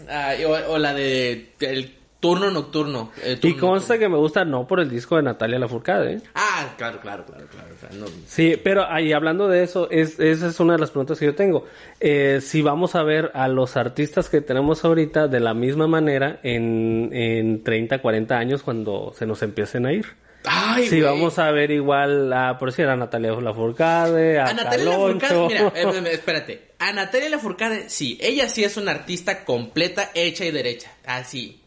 Ah, 0.10 0.36
y- 0.36 0.44
o, 0.44 0.52
o 0.74 0.78
la 0.78 0.94
de 0.94 1.54
el 1.62 1.96
turno 2.24 2.50
nocturno. 2.50 3.12
eh, 3.22 3.38
Y 3.42 3.54
consta 3.56 3.96
nocturno. 3.96 4.00
que 4.00 4.10
me 4.10 4.18
gusta 4.18 4.46
no 4.46 4.66
por 4.66 4.80
el 4.80 4.90
disco 4.90 5.18
de 5.18 5.24
Natalia 5.24 5.60
Lafourcade, 5.60 6.14
¿eh? 6.14 6.22
Ah, 6.36 6.74
claro, 6.78 7.02
claro, 7.02 7.26
claro, 7.26 7.46
claro. 7.52 7.68
o 7.76 7.80
sea, 7.80 7.90
no- 8.00 8.06
Sí, 8.26 8.56
pero 8.64 8.86
ahí 8.90 9.12
hablando 9.12 9.50
de 9.50 9.62
eso, 9.64 9.90
es, 9.92 10.18
esa 10.22 10.48
es 10.48 10.60
una 10.62 10.74
de 10.74 10.80
las 10.80 10.92
preguntas 10.92 11.20
que 11.20 11.26
yo 11.26 11.36
tengo. 11.36 11.66
Eh, 12.00 12.40
si 12.42 12.62
vamos 12.62 12.96
a 12.96 13.04
ver 13.04 13.30
a 13.34 13.50
los 13.50 13.76
artistas 13.76 14.30
que 14.30 14.40
tenemos 14.40 14.86
ahorita 14.86 15.28
de 15.28 15.42
la 15.42 15.54
misma 15.54 15.86
manera 15.88 16.40
en, 16.44 17.10
en 17.12 17.62
30, 17.64 18.00
40 18.02 18.38
años 18.38 18.64
cuando 18.64 19.14
se 19.18 19.26
nos 19.26 19.42
empiecen 19.44 19.86
a 19.86 19.92
ir. 19.92 20.06
Ay, 20.46 20.88
si 20.88 21.00
vamos 21.02 21.40
a 21.40 21.52
ver 21.52 21.72
igual 21.72 22.32
a, 22.34 22.58
por 22.60 22.70
decir, 22.72 22.86
a 22.88 22.96
Natalia 22.98 23.32
Lafourcade, 23.32 24.40
a, 24.40 24.48
A 24.48 24.54
Natalia. 24.54 24.86
Lafourcade, 24.86 25.48
mira, 25.48 25.68
eh, 25.76 25.84
eh, 26.06 26.10
espérate. 26.12 26.72
A 26.80 26.92
Natalia 26.92 27.30
Lafourcade, 27.30 27.90
sí, 27.90 28.18
ella 28.22 28.50
sí 28.50 28.64
es 28.64 28.76
una 28.76 28.92
artista 28.92 29.46
completa, 29.46 30.10
hecha 30.14 30.44
y 30.46 30.52
derecha. 30.52 30.92
Así, 31.06 31.62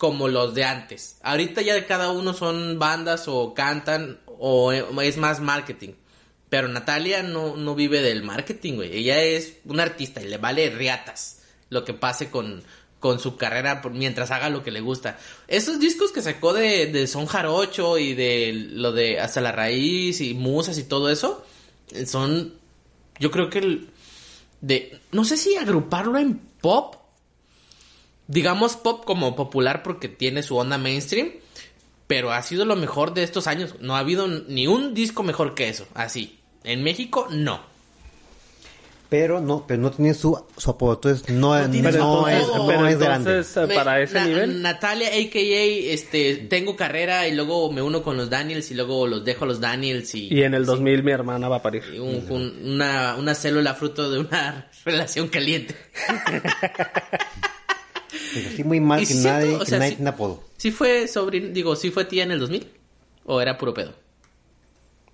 como 0.00 0.28
los 0.28 0.54
de 0.54 0.64
antes. 0.64 1.18
Ahorita 1.20 1.60
ya 1.60 1.86
cada 1.86 2.10
uno 2.10 2.32
son 2.32 2.78
bandas 2.78 3.28
o 3.28 3.52
cantan 3.52 4.18
o 4.26 4.72
es 4.72 5.18
más 5.18 5.40
marketing. 5.40 5.90
Pero 6.48 6.68
Natalia 6.68 7.22
no, 7.22 7.54
no 7.54 7.74
vive 7.74 8.00
del 8.00 8.22
marketing, 8.22 8.76
güey. 8.76 8.96
Ella 8.96 9.22
es 9.22 9.58
una 9.66 9.82
artista 9.82 10.22
y 10.22 10.28
le 10.28 10.38
vale 10.38 10.70
riatas 10.70 11.42
lo 11.68 11.84
que 11.84 11.92
pase 11.92 12.30
con, 12.30 12.62
con 12.98 13.20
su 13.20 13.36
carrera 13.36 13.82
mientras 13.92 14.30
haga 14.30 14.48
lo 14.48 14.64
que 14.64 14.70
le 14.70 14.80
gusta. 14.80 15.18
Esos 15.48 15.78
discos 15.78 16.12
que 16.12 16.22
sacó 16.22 16.54
de, 16.54 16.86
de 16.86 17.06
Son 17.06 17.26
Jarocho 17.26 17.98
y 17.98 18.14
de 18.14 18.52
lo 18.54 18.92
de 18.92 19.20
Hasta 19.20 19.42
la 19.42 19.52
Raíz 19.52 20.22
y 20.22 20.32
Musas 20.32 20.78
y 20.78 20.84
todo 20.84 21.10
eso, 21.10 21.44
eh, 21.92 22.06
son, 22.06 22.54
yo 23.18 23.30
creo 23.30 23.50
que 23.50 23.58
el, 23.58 23.90
de, 24.62 24.98
no 25.12 25.26
sé 25.26 25.36
si 25.36 25.56
agruparlo 25.56 26.18
en 26.18 26.38
pop, 26.62 26.96
digamos 28.30 28.76
pop 28.76 29.04
como 29.04 29.34
popular 29.36 29.82
porque 29.82 30.08
tiene 30.08 30.42
su 30.42 30.56
onda 30.56 30.78
mainstream, 30.78 31.32
pero 32.06 32.32
ha 32.32 32.42
sido 32.42 32.64
lo 32.64 32.76
mejor 32.76 33.12
de 33.14 33.22
estos 33.24 33.46
años. 33.46 33.74
No 33.80 33.96
ha 33.96 33.98
habido 33.98 34.26
ni 34.28 34.66
un 34.66 34.94
disco 34.94 35.22
mejor 35.22 35.54
que 35.54 35.68
eso, 35.68 35.86
así. 35.94 36.38
En 36.64 36.82
México, 36.82 37.26
no. 37.30 37.68
Pero 39.08 39.40
no, 39.40 39.64
pero 39.66 39.82
no 39.82 39.90
tiene 39.90 40.14
su, 40.14 40.40
su 40.56 40.70
apodo, 40.70 40.94
entonces 40.94 41.28
no, 41.30 41.58
No 41.58 41.66
no, 41.66 42.28
es, 42.28 42.46
no 42.46 42.66
pero 42.68 42.86
es 42.86 42.96
grande. 42.96 43.30
entonces, 43.38 43.56
eh, 43.56 43.74
para 43.74 44.00
ese 44.00 44.14
Na- 44.14 44.24
nivel. 44.26 44.62
Natalia, 44.62 45.08
a.k.a. 45.08 45.92
Este, 45.92 46.36
tengo 46.36 46.76
carrera 46.76 47.26
y 47.26 47.34
luego 47.34 47.72
me 47.72 47.82
uno 47.82 48.04
con 48.04 48.16
los 48.16 48.30
Daniels 48.30 48.70
y 48.70 48.74
luego 48.74 49.08
los 49.08 49.24
dejo 49.24 49.46
a 49.46 49.48
los 49.48 49.58
Daniels 49.60 50.14
y... 50.14 50.32
Y 50.32 50.44
en 50.44 50.54
el 50.54 50.64
2000 50.64 51.02
mi 51.02 51.10
hermana 51.10 51.48
va 51.48 51.56
a 51.56 51.62
parir. 51.62 51.82
y 51.92 51.98
un- 51.98 52.24
un- 52.30 52.60
una, 52.74 53.16
una 53.16 53.34
célula 53.34 53.74
fruto 53.74 54.08
de 54.12 54.20
una 54.20 54.70
relación 54.84 55.26
caliente. 55.26 55.74
Pero 58.34 58.50
sí 58.56 58.64
muy 58.64 58.80
mal 58.80 59.02
Y 59.02 59.06
que 59.06 59.12
siento, 59.14 59.28
nadie, 59.30 59.56
o 59.56 59.58
que 59.60 59.66
sea, 59.66 59.78
nadie 59.78 59.96
sí- 59.96 60.06
apodo. 60.06 60.42
¿Sí 60.56 60.70
fue 60.70 61.08
sobrino, 61.08 61.48
digo, 61.48 61.74
sí 61.76 61.90
fue 61.90 62.04
tía 62.04 62.22
en 62.24 62.30
el 62.32 62.38
2000? 62.40 62.70
¿O 63.24 63.40
era 63.40 63.56
puro 63.58 63.74
pedo? 63.74 63.94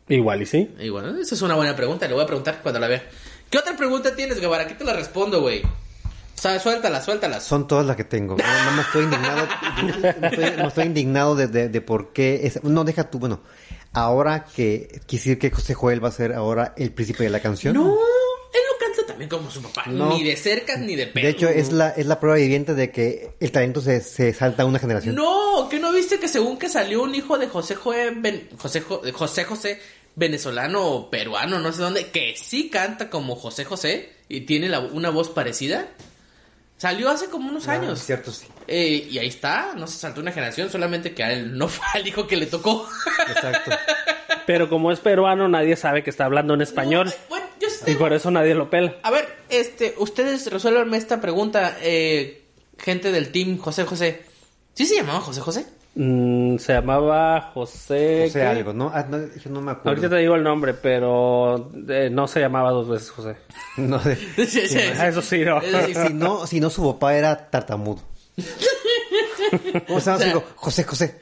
Igual 0.09 0.43
y 0.43 0.47
sí. 0.47 0.71
Bueno, 0.91 1.17
esa 1.21 1.35
es 1.35 1.43
una 1.43 1.55
buena 1.57 1.75
pregunta, 1.75 2.07
le 2.07 2.15
voy 2.15 2.23
a 2.23 2.27
preguntar 2.27 2.61
cuando 2.63 2.79
la 2.81 2.89
vea. 2.89 3.09
¿Qué 3.51 3.59
otra 3.59 3.77
pregunta 3.77 4.15
tienes, 4.15 4.41
Guevara? 4.41 4.65
Aquí 4.65 4.75
te 4.75 4.85
la 4.85 4.93
respondo, 4.93 5.41
güey. 5.41 5.63
O 5.63 6.39
sea, 6.39 6.59
suéltalas, 6.61 7.05
suéltalas. 7.05 7.43
Son 7.45 7.67
todas 7.67 7.87
las 7.87 7.97
que 7.97 8.05
tengo. 8.05 8.37
No, 8.37 8.65
no 8.65 8.73
me 8.73 8.83
estoy 8.83 9.05
indignado. 9.05 9.49
no, 10.21 10.27
estoy, 10.29 10.45
no 10.59 10.69
estoy 10.69 10.85
indignado 10.85 11.35
de, 11.35 11.47
de, 11.49 11.69
de 11.69 11.81
por 11.81 12.13
qué. 12.13 12.41
Es, 12.47 12.63
no, 12.63 12.85
deja 12.85 13.11
tú. 13.11 13.19
Bueno, 13.19 13.41
ahora 13.93 14.45
que 14.45 15.01
quisiera 15.07 15.39
que 15.41 15.51
José 15.51 15.75
Joel 15.75 16.05
va 16.05 16.09
a 16.09 16.13
ser 16.13 16.35
ahora 16.35 16.75
el 16.77 16.93
príncipe 16.93 17.25
de 17.25 17.31
la 17.31 17.41
canción. 17.41 17.75
No, 17.75 17.97
también 19.07 19.29
como 19.31 19.51
su 19.51 19.63
papá. 19.63 19.85
No. 19.87 20.11
Ni 20.11 20.25
de 20.25 20.37
cerca 20.37 20.77
ni 20.77 20.97
de 20.97 21.07
pedo. 21.07 21.25
De 21.25 21.31
hecho, 21.31 21.49
es 21.49 21.73
la, 21.73 21.91
es 21.91 22.07
la 22.07 22.19
prueba 22.21 22.37
viviente 22.39 22.75
de 22.75 22.91
que 22.91 23.31
el 23.41 23.53
talento 23.53 23.81
se, 23.81 24.01
se 24.01 24.33
salta 24.35 24.65
a 24.65 24.67
una 24.67 24.79
generación. 24.79 25.15
No, 25.15 25.69
¿que 25.71 25.79
no 25.79 25.93
viste 25.93 26.19
que 26.19 26.29
según 26.29 26.59
que 26.59 26.69
salió 26.69 27.03
un 27.03 27.15
hijo 27.15 27.39
de 27.39 27.49
José 27.49 27.75
José, 27.77 28.11
Ben- 28.17 28.49
José, 28.59 28.81
José 28.83 29.45
José 29.45 29.81
venezolano 30.17 30.83
o 30.85 31.11
peruano, 31.11 31.59
no 31.59 31.73
sé 31.73 31.83
dónde, 31.83 32.07
que 32.11 32.35
sí 32.37 32.69
canta 32.71 33.11
como 33.11 33.37
José 33.37 33.65
José 33.65 34.11
y 34.29 34.41
tiene 34.43 34.69
la- 34.69 34.81
una 34.81 35.11
voz 35.11 35.29
parecida? 35.31 35.87
Salió 36.79 37.09
hace 37.09 37.27
como 37.27 37.49
unos 37.49 37.69
Ah, 37.69 37.73
años. 37.73 38.01
cierto, 38.03 38.31
sí. 38.31 38.47
Eh, 38.69 39.09
y 39.11 39.19
ahí 39.19 39.29
está, 39.29 39.73
no 39.77 39.87
se 39.87 39.97
saltó 39.99 40.21
una 40.21 40.31
generación, 40.33 40.69
solamente 40.71 41.15
que 41.15 41.25
a 41.25 41.33
él 41.33 41.57
no 41.57 41.69
fue 41.69 41.87
al 41.95 42.07
hijo 42.07 42.27
que 42.27 42.37
le 42.37 42.47
tocó. 42.47 42.87
Exacto. 43.29 43.71
Pero 44.47 44.69
como 44.69 44.93
es 44.93 45.01
peruano, 45.01 45.49
nadie 45.49 45.75
sabe 45.77 46.03
que 46.05 46.11
está 46.11 46.27
hablando 46.27 46.53
en 46.55 46.61
español. 46.61 47.07
No, 47.07 47.13
bueno, 47.31 47.46
Y 47.87 47.95
por 47.95 48.13
eso 48.13 48.31
nadie 48.31 48.55
lo 48.55 48.69
pela. 48.71 48.97
A 49.03 49.11
ver, 49.11 49.27
este, 49.49 49.95
ustedes 49.99 50.51
resuélvanme 50.51 50.97
esta 50.97 51.21
pregunta, 51.21 51.77
eh, 51.83 52.43
gente 52.79 53.13
del 53.13 53.31
team 53.33 53.59
José 53.59 53.85
José. 53.85 54.23
¿Sí 54.75 54.87
se 54.87 54.97
llamaba 54.97 55.21
José 55.21 55.41
José? 55.41 55.67
Mm, 55.95 56.59
se 56.59 56.75
llamaba 56.75 57.53
José. 57.55 58.27
O 58.27 58.31
sea, 58.31 58.53
¿qué? 58.53 58.59
algo, 58.59 58.73
¿no? 58.75 58.91
Ah, 58.93 59.07
no, 59.09 59.17
yo 59.19 59.51
no 59.51 59.63
me 59.63 59.71
acuerdo. 59.73 59.89
Ahorita 59.91 60.11
te 60.11 60.17
digo 60.17 60.35
el 60.35 60.43
nombre, 60.43 60.75
pero 60.75 61.71
eh, 61.89 62.11
no 62.13 62.29
se 62.29 62.41
llamaba 62.41 62.71
dos 62.71 62.89
veces 62.89 63.11
José. 63.11 63.37
No, 63.79 63.99
de- 63.99 64.17
Sí, 64.47 64.69
sí, 64.69 64.79
Ah, 64.99 65.09
Eso 65.09 65.23
sí, 65.23 65.41
no. 65.45 65.61
Eso 65.61 66.03
si, 66.07 66.13
no, 66.15 66.47
si 66.47 66.61
no, 66.61 66.69
su 66.71 66.85
papá 66.93 67.17
era 67.17 67.49
tartamudo. 67.51 68.01
O 69.89 70.01
sea, 70.01 70.19
digo, 70.19 70.43
José 70.57 70.85
José. 70.85 71.21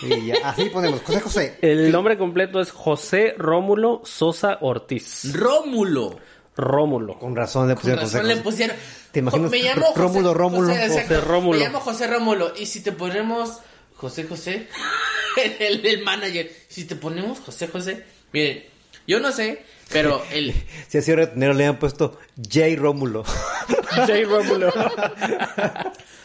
Sí, 0.00 0.06
y 0.06 0.26
ya, 0.26 0.34
así 0.44 0.66
ponemos, 0.66 1.00
José 1.02 1.20
José. 1.20 1.58
El 1.60 1.90
nombre 1.90 2.16
completo 2.16 2.60
es 2.60 2.70
José 2.70 3.34
Rómulo 3.36 4.02
Sosa 4.04 4.58
Ortiz. 4.60 5.32
Rómulo. 5.34 6.18
Rómulo. 6.56 7.18
Con 7.18 7.36
razón 7.36 7.68
le 7.68 7.74
Con 7.74 7.82
pusieron 7.82 8.00
razón 8.04 8.20
José 8.22 8.34
le 8.34 8.40
pusieron. 8.42 8.76
¿Te 9.12 9.18
imaginas? 9.20 9.50
Me 9.50 9.62
llamo 9.62 9.86
José- 9.86 10.00
Rómulo, 10.00 10.34
Rómulo. 10.34 10.68
José. 10.74 10.88
José 10.88 11.20
Rómulo. 11.20 11.58
Me 11.58 11.64
llamo 11.64 11.80
José 11.80 12.06
Rómulo. 12.06 12.52
Y 12.58 12.66
si 12.66 12.80
te 12.82 12.92
ponemos 12.92 13.58
José 13.96 14.24
José, 14.24 14.68
el, 15.60 15.84
el 15.86 16.02
manager, 16.04 16.50
si 16.68 16.84
te 16.84 16.96
ponemos 16.96 17.38
José 17.40 17.68
José, 17.68 18.04
miren, 18.32 18.64
yo 19.06 19.20
no 19.20 19.30
sé, 19.32 19.64
pero 19.90 20.22
el. 20.32 20.52
Si 20.88 20.98
así 20.98 21.14
retenero 21.14 21.54
le 21.54 21.66
han 21.66 21.78
puesto 21.78 22.18
J. 22.36 22.60
Rómulo. 22.76 23.24
J. 23.24 24.06
Rómulo. 24.26 24.72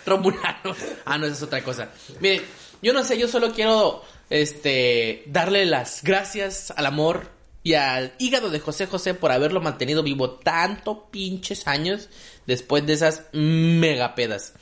Romulano. 0.05 0.75
Ah, 1.05 1.17
no, 1.17 1.25
esa 1.25 1.35
es 1.35 1.43
otra 1.43 1.63
cosa. 1.63 1.89
Miren, 2.19 2.41
yo 2.81 2.93
no 2.93 3.03
sé, 3.03 3.17
yo 3.17 3.27
solo 3.27 3.53
quiero 3.53 4.03
este 4.29 5.23
darle 5.27 5.65
las 5.65 6.03
gracias 6.03 6.71
al 6.75 6.85
amor 6.85 7.27
y 7.63 7.75
al 7.75 8.13
hígado 8.19 8.49
de 8.49 8.59
José 8.59 8.87
José 8.87 9.13
por 9.13 9.31
haberlo 9.31 9.61
mantenido 9.61 10.03
vivo 10.03 10.31
tanto 10.31 11.09
pinches 11.09 11.67
años 11.67 12.09
después 12.45 12.85
de 12.85 12.93
esas 12.93 13.23
megapedas. 13.31 14.53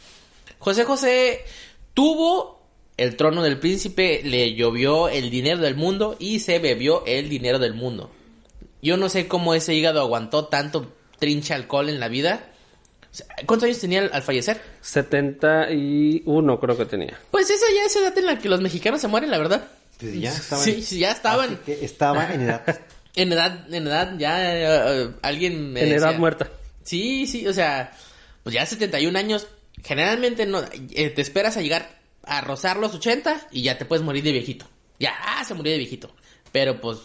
José 0.60 0.84
José 0.84 1.44
tuvo 1.94 2.62
el 2.98 3.16
trono 3.16 3.42
del 3.42 3.58
príncipe, 3.58 4.22
le 4.24 4.54
llovió 4.54 5.10
el 5.10 5.32
dinero 5.32 5.58
del 5.58 5.76
mundo 5.76 6.16
y 6.20 6.40
se 6.40 6.60
bebió 6.60 7.04
el 7.08 7.30
dinero 7.30 7.58
del 7.58 7.74
mundo. 7.74 8.12
Yo 8.82 8.98
no 8.98 9.10
sé 9.10 9.28
cómo 9.28 9.56
ese 9.56 9.74
hígado 9.74 10.02
aguantó 10.02 10.46
tanto 10.46 10.94
trinche 11.18 11.54
alcohol 11.54 11.90
en 11.90 12.00
la 12.00 12.08
vida. 12.08 12.51
¿Cuántos 13.46 13.66
años 13.68 13.80
tenía 13.80 14.00
al- 14.00 14.10
al 14.14 14.22
fallecer? 14.22 14.62
71 14.82 16.60
creo 16.60 16.78
que 16.78 16.86
tenía. 16.86 17.20
Pues 17.32 17.50
esa 17.50 17.66
ya 17.76 17.86
es 17.86 17.96
edad 17.96 18.18
en 18.18 18.26
la 18.26 18.38
que 18.40 18.50
los 18.50 18.62
mexicanos 18.62 19.02
se 19.02 19.08
mueren, 19.08 19.32
la 19.32 19.38
verdad. 19.38 19.68
Pues 20.00 20.20
ya 20.20 20.32
estaban. 20.34 20.64
Sí, 20.66 20.82
sí, 20.82 21.00
ya 21.00 21.12
estaban 21.12 21.48
Así 21.54 21.58
que 21.66 21.86
estaba 21.86 22.34
en 22.34 22.42
edad. 22.42 22.80
en 23.16 23.34
edad, 23.34 23.74
en 23.74 23.88
edad 23.88 24.14
ya 24.18 24.56
eh, 25.04 25.10
alguien 25.22 25.74
me 25.74 25.84
En 25.84 25.92
edad 25.94 26.16
muerta. 26.18 26.50
Sí, 26.84 27.28
sí, 27.28 27.48
o 27.48 27.54
sea, 27.54 27.92
pues 28.44 28.56
ya 28.56 28.66
71 28.66 29.18
años, 29.18 29.48
generalmente 29.84 30.46
no 30.46 30.62
eh, 30.94 31.10
te 31.10 31.22
esperas 31.22 31.58
a 31.58 31.62
llegar 31.62 32.00
a 32.24 32.42
rozar 32.42 32.78
los 32.78 32.94
80 32.96 33.48
y 33.52 33.64
ya 33.64 33.78
te 33.78 33.86
puedes 33.86 34.04
morir 34.04 34.24
de 34.24 34.32
viejito. 34.32 34.66
Ya, 35.00 35.14
ah, 35.26 35.44
se 35.44 35.54
murió 35.54 35.72
de 35.72 35.80
viejito. 35.80 36.12
Pero 36.52 36.80
pues 36.82 36.98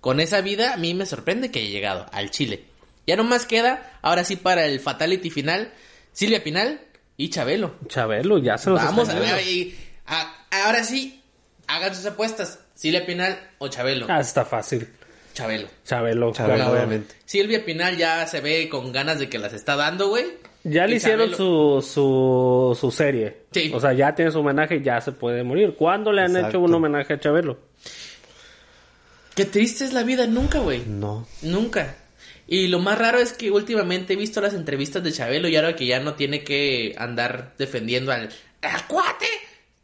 con 0.00 0.20
esa 0.20 0.40
vida 0.40 0.74
a 0.74 0.76
mí 0.76 0.94
me 0.94 1.06
sorprende 1.06 1.50
que 1.50 1.60
haya 1.60 1.70
llegado 1.70 2.06
al 2.12 2.30
Chile. 2.30 2.64
Ya 3.06 3.16
nomás 3.16 3.46
queda, 3.46 3.98
ahora 4.02 4.24
sí 4.24 4.36
para 4.36 4.66
el 4.66 4.80
fatality 4.80 5.30
final, 5.30 5.72
Silvia 6.12 6.42
Pinal 6.42 6.80
y 7.16 7.28
Chabelo. 7.30 7.74
Chabelo, 7.88 8.38
ya 8.38 8.56
se 8.58 8.70
nos 8.70 8.82
Vamos 8.82 9.08
a 9.08 9.18
ver, 9.18 9.42
y- 9.46 9.74
a- 10.06 10.34
ahora 10.64 10.84
sí, 10.84 11.22
hagan 11.66 11.94
sus 11.94 12.06
apuestas. 12.06 12.60
Silvia 12.74 13.06
Pinal 13.06 13.38
o 13.58 13.68
Chabelo. 13.68 14.06
Ah, 14.08 14.20
está 14.20 14.44
fácil. 14.44 14.88
Chabelo. 15.32 15.68
Chabelo. 15.84 16.32
Chabelo, 16.32 16.56
claro. 16.56 16.72
obviamente. 16.72 17.14
Silvia 17.24 17.64
Pinal 17.64 17.96
ya 17.96 18.26
se 18.26 18.40
ve 18.40 18.68
con 18.68 18.90
ganas 18.92 19.18
de 19.18 19.28
que 19.28 19.38
las 19.38 19.52
está 19.52 19.76
dando, 19.76 20.08
güey. 20.08 20.24
Ya 20.64 20.86
le 20.86 20.96
hicieron 20.96 21.30
Chabelo- 21.30 21.82
su, 21.82 21.88
su, 21.92 22.78
su 22.80 22.90
serie. 22.90 23.42
Sí. 23.52 23.70
O 23.74 23.80
sea, 23.80 23.92
ya 23.92 24.14
tiene 24.14 24.30
su 24.30 24.38
homenaje 24.40 24.76
y 24.76 24.82
ya 24.82 25.00
se 25.00 25.12
puede 25.12 25.42
morir. 25.44 25.74
¿Cuándo 25.76 26.10
le 26.12 26.22
han 26.22 26.30
Exacto. 26.30 26.48
hecho 26.48 26.60
un 26.60 26.74
homenaje 26.74 27.12
a 27.14 27.20
Chabelo? 27.20 27.58
Qué 29.34 29.44
triste 29.44 29.84
es 29.84 29.92
la 29.92 30.04
vida, 30.04 30.26
nunca, 30.26 30.60
güey. 30.60 30.84
No. 30.86 31.26
Nunca. 31.42 31.96
Y 32.46 32.68
lo 32.68 32.78
más 32.78 32.98
raro 32.98 33.18
es 33.18 33.32
que 33.32 33.50
últimamente 33.50 34.12
he 34.12 34.16
visto 34.16 34.40
las 34.40 34.54
entrevistas 34.54 35.02
de 35.02 35.12
Chabelo 35.12 35.48
y 35.48 35.56
ahora 35.56 35.76
que 35.76 35.86
ya 35.86 36.00
no 36.00 36.14
tiene 36.14 36.44
que 36.44 36.94
andar 36.98 37.54
defendiendo 37.56 38.12
al, 38.12 38.28
al 38.62 38.86
cuate, 38.86 39.26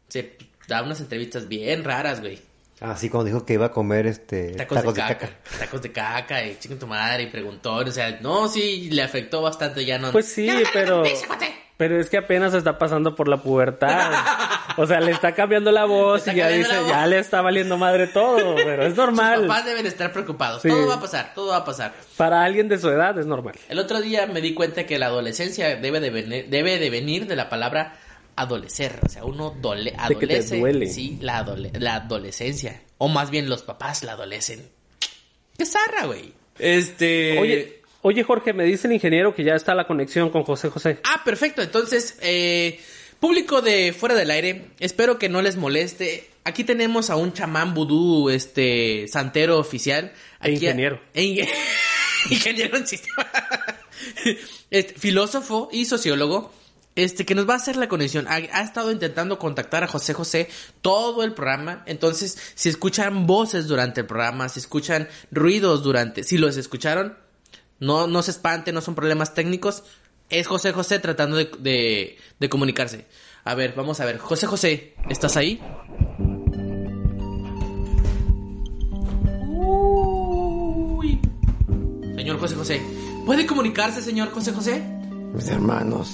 se 0.07 0.37
da 0.67 0.83
unas 0.83 0.99
entrevistas 0.99 1.47
bien 1.47 1.83
raras, 1.83 2.21
güey. 2.21 2.39
Así 2.81 3.09
cuando 3.09 3.27
dijo 3.27 3.45
que 3.45 3.53
iba 3.53 3.67
a 3.67 3.71
comer 3.71 4.07
este 4.07 4.53
Tacos, 4.53 4.83
de, 4.83 4.93
caca, 4.93 5.29
Tacos 5.59 5.81
de 5.83 5.91
caca 5.91 6.43
y 6.43 6.57
chicken 6.59 6.79
tu 6.79 6.87
madre 6.87 7.23
y 7.23 7.27
preguntón. 7.27 7.87
O 7.87 7.91
sea, 7.91 8.19
no, 8.21 8.47
sí, 8.47 8.89
le 8.89 9.03
afectó 9.03 9.41
bastante 9.41 9.85
ya 9.85 9.99
no. 9.99 10.11
Pues 10.11 10.25
sí, 10.25 10.49
pero... 10.73 11.05
ese 11.05 11.27
cuate. 11.27 11.60
Pero 11.81 11.99
es 11.99 12.11
que 12.11 12.17
apenas 12.17 12.53
está 12.53 12.77
pasando 12.77 13.15
por 13.15 13.27
la 13.27 13.37
pubertad. 13.37 14.11
O 14.77 14.85
sea, 14.85 14.99
le 15.01 15.09
está 15.11 15.33
cambiando 15.33 15.71
la 15.71 15.85
voz 15.85 16.27
Le 16.27 16.33
y 16.33 16.35
ya 16.35 16.43
cambiando 16.43 16.67
dice, 16.67 16.75
la 16.75 16.81
voz. 16.83 16.89
ya 16.91 17.07
le 17.07 17.17
está 17.17 17.41
valiendo 17.41 17.75
madre 17.79 18.05
todo. 18.05 18.53
Pero 18.55 18.83
es 18.83 18.89
Sus 18.89 18.97
normal. 18.97 19.47
papás 19.47 19.65
deben 19.65 19.87
estar 19.87 20.13
preocupados. 20.13 20.61
Sí. 20.61 20.67
Todo 20.69 20.85
va 20.87 20.93
a 20.93 20.99
pasar, 20.99 21.31
todo 21.33 21.47
va 21.47 21.57
a 21.57 21.65
pasar. 21.65 21.91
Para 22.17 22.43
alguien 22.43 22.67
de 22.69 22.77
su 22.77 22.87
edad 22.87 23.17
es 23.17 23.25
normal. 23.25 23.55
El 23.67 23.79
otro 23.79 23.99
día 23.99 24.27
me 24.27 24.41
di 24.41 24.53
cuenta 24.53 24.85
que 24.85 24.99
la 24.99 25.07
adolescencia 25.07 25.75
debe 25.77 25.99
de 25.99 26.11
venir, 26.11 26.45
debe 26.49 26.77
de, 26.77 26.89
venir 26.91 27.25
de 27.25 27.35
la 27.35 27.49
palabra 27.49 27.95
adolecer. 28.35 28.99
O 29.03 29.09
sea, 29.09 29.25
uno 29.25 29.55
dole, 29.59 29.95
De 30.07 30.15
que 30.17 30.27
te 30.27 30.33
adolece. 30.35 30.59
duele. 30.59 30.85
Sí, 30.87 31.17
la, 31.19 31.43
adole- 31.43 31.71
la 31.79 31.95
adolescencia. 31.95 32.79
O 32.99 33.07
más 33.07 33.31
bien 33.31 33.49
los 33.49 33.63
papás 33.63 34.03
la 34.03 34.11
adolecen. 34.11 34.69
Qué 35.57 35.65
zarra, 35.65 36.05
güey. 36.05 36.31
Este. 36.59 37.39
Oye, 37.39 37.80
oye 38.01 38.23
Jorge, 38.23 38.53
me 38.53 38.63
dice 38.65 38.87
el 38.87 38.93
ingeniero 38.93 39.33
que 39.35 39.43
ya 39.43 39.55
está 39.55 39.75
la 39.75 39.87
conexión 39.87 40.29
con 40.29 40.43
José 40.43 40.69
José. 40.69 40.99
Ah, 41.03 41.21
perfecto. 41.23 41.61
Entonces, 41.61 42.17
eh, 42.21 42.79
público 43.19 43.61
de 43.61 43.93
fuera 43.93 44.15
del 44.15 44.31
aire, 44.31 44.67
espero 44.79 45.17
que 45.19 45.29
no 45.29 45.41
les 45.41 45.55
moleste. 45.57 46.27
Aquí 46.43 46.63
tenemos 46.63 47.09
a 47.11 47.15
un 47.15 47.33
chamán 47.33 47.73
vudú, 47.73 48.29
este, 48.29 49.07
santero 49.07 49.59
oficial. 49.59 50.11
E 50.41 50.51
ingeniero. 50.51 50.99
e 51.13 51.21
ing- 51.23 51.47
ingeniero 52.29 52.77
en 52.77 52.87
sistema. 52.87 53.27
Este, 54.71 54.93
filósofo 54.97 55.69
y 55.71 55.85
sociólogo. 55.85 56.51
Este, 56.95 57.25
que 57.25 57.35
nos 57.35 57.47
va 57.47 57.53
a 57.53 57.57
hacer 57.57 57.77
la 57.77 57.87
conexión. 57.87 58.27
Ha, 58.27 58.35
ha 58.35 58.61
estado 58.63 58.91
intentando 58.91 59.37
contactar 59.39 59.83
a 59.83 59.87
José 59.87 60.13
José 60.13 60.49
todo 60.81 61.23
el 61.23 61.33
programa. 61.33 61.83
Entonces, 61.85 62.37
si 62.55 62.67
escuchan 62.69 63.27
voces 63.27 63.67
durante 63.67 64.01
el 64.01 64.07
programa, 64.07 64.49
si 64.49 64.59
escuchan 64.59 65.07
ruidos 65.31 65.83
durante, 65.83 66.23
si 66.23 66.37
los 66.37 66.57
escucharon, 66.57 67.15
no, 67.81 68.07
no 68.07 68.21
se 68.21 68.31
espanten, 68.31 68.73
no 68.75 68.79
son 68.81 68.95
problemas 68.95 69.33
técnicos. 69.33 69.83
Es 70.29 70.47
José 70.47 70.71
José 70.71 70.99
tratando 70.99 71.35
de, 71.35 71.51
de, 71.59 72.17
de 72.39 72.49
comunicarse. 72.49 73.07
A 73.43 73.55
ver, 73.55 73.73
vamos 73.75 73.99
a 73.99 74.05
ver. 74.05 74.19
José 74.19 74.45
José, 74.47 74.93
¿estás 75.09 75.35
ahí? 75.35 75.59
Uy. 79.49 81.19
Señor 82.15 82.39
José 82.39 82.55
José, 82.55 82.81
¿puede 83.25 83.47
comunicarse, 83.47 84.01
señor 84.01 84.31
José 84.31 84.53
José? 84.53 84.83
Mis 85.33 85.47
hermanos, 85.47 86.11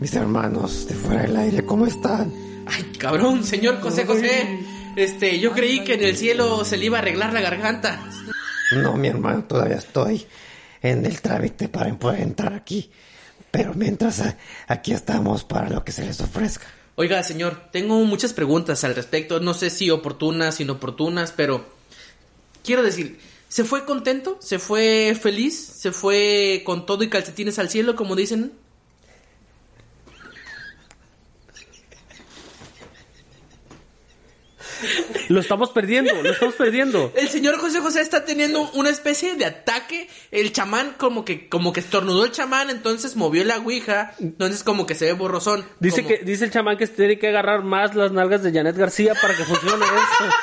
mis 0.00 0.14
hermanos 0.14 0.86
de 0.86 0.94
fuera 0.94 1.22
del 1.22 1.36
aire, 1.36 1.66
¿cómo 1.66 1.84
están? 1.86 2.32
Ay, 2.66 2.84
cabrón, 2.96 3.42
señor 3.42 3.80
José 3.80 4.06
José. 4.06 4.60
Este, 4.94 5.40
yo 5.40 5.50
creí 5.50 5.82
que 5.82 5.94
en 5.94 6.04
el 6.04 6.16
cielo 6.16 6.64
se 6.64 6.76
le 6.76 6.86
iba 6.86 6.98
a 6.98 7.00
arreglar 7.00 7.32
la 7.32 7.40
garganta. 7.40 8.08
No, 8.76 8.96
mi 8.96 9.08
hermano, 9.08 9.44
todavía 9.44 9.76
estoy 9.76 10.24
en 10.82 11.04
el 11.06 11.20
trámite 11.20 11.68
para 11.68 11.92
poder 11.98 12.20
entrar 12.20 12.52
aquí. 12.54 12.90
Pero 13.50 13.74
mientras 13.74 14.22
aquí 14.66 14.92
estamos 14.92 15.44
para 15.44 15.70
lo 15.70 15.84
que 15.84 15.92
se 15.92 16.04
les 16.04 16.20
ofrezca. 16.20 16.66
Oiga, 16.96 17.22
señor, 17.22 17.70
tengo 17.70 17.96
muchas 18.04 18.32
preguntas 18.32 18.84
al 18.84 18.94
respecto. 18.94 19.40
No 19.40 19.54
sé 19.54 19.70
si 19.70 19.90
oportunas, 19.90 20.60
inoportunas, 20.60 21.32
pero 21.32 21.64
quiero 22.64 22.82
decir, 22.82 23.20
¿se 23.48 23.64
fue 23.64 23.84
contento? 23.84 24.36
¿Se 24.40 24.58
fue 24.58 25.16
feliz? 25.20 25.56
¿Se 25.56 25.92
fue 25.92 26.62
con 26.66 26.86
todo 26.86 27.04
y 27.04 27.08
calcetines 27.08 27.58
al 27.58 27.70
cielo, 27.70 27.94
como 27.94 28.16
dicen? 28.16 28.52
Lo 35.28 35.40
estamos 35.40 35.70
perdiendo, 35.70 36.22
lo 36.22 36.30
estamos 36.30 36.54
perdiendo. 36.54 37.12
El 37.16 37.28
señor 37.28 37.58
José 37.58 37.80
José 37.80 38.00
está 38.00 38.24
teniendo 38.24 38.70
una 38.72 38.88
especie 38.90 39.34
de 39.36 39.44
ataque. 39.44 40.08
El 40.30 40.52
chamán 40.52 40.94
como 40.98 41.24
que 41.24 41.48
como 41.48 41.72
que 41.72 41.80
estornudó 41.80 42.24
el 42.24 42.32
chamán, 42.32 42.70
entonces 42.70 43.14
movió 43.16 43.44
la 43.44 43.58
ouija, 43.58 44.14
entonces 44.20 44.62
como 44.64 44.86
que 44.86 44.94
se 44.94 45.04
ve 45.06 45.12
borrosón. 45.12 45.64
Dice 45.80 46.02
como- 46.02 46.08
que 46.16 46.24
dice 46.24 46.44
el 46.46 46.50
chamán 46.50 46.76
que 46.78 46.86
tiene 46.86 47.18
que 47.18 47.28
agarrar 47.28 47.62
más 47.62 47.94
las 47.94 48.10
nalgas 48.12 48.42
de 48.42 48.52
Janet 48.52 48.76
García 48.76 49.14
para 49.20 49.36
que 49.36 49.44
funcione 49.44 49.84
esto. 49.84 50.34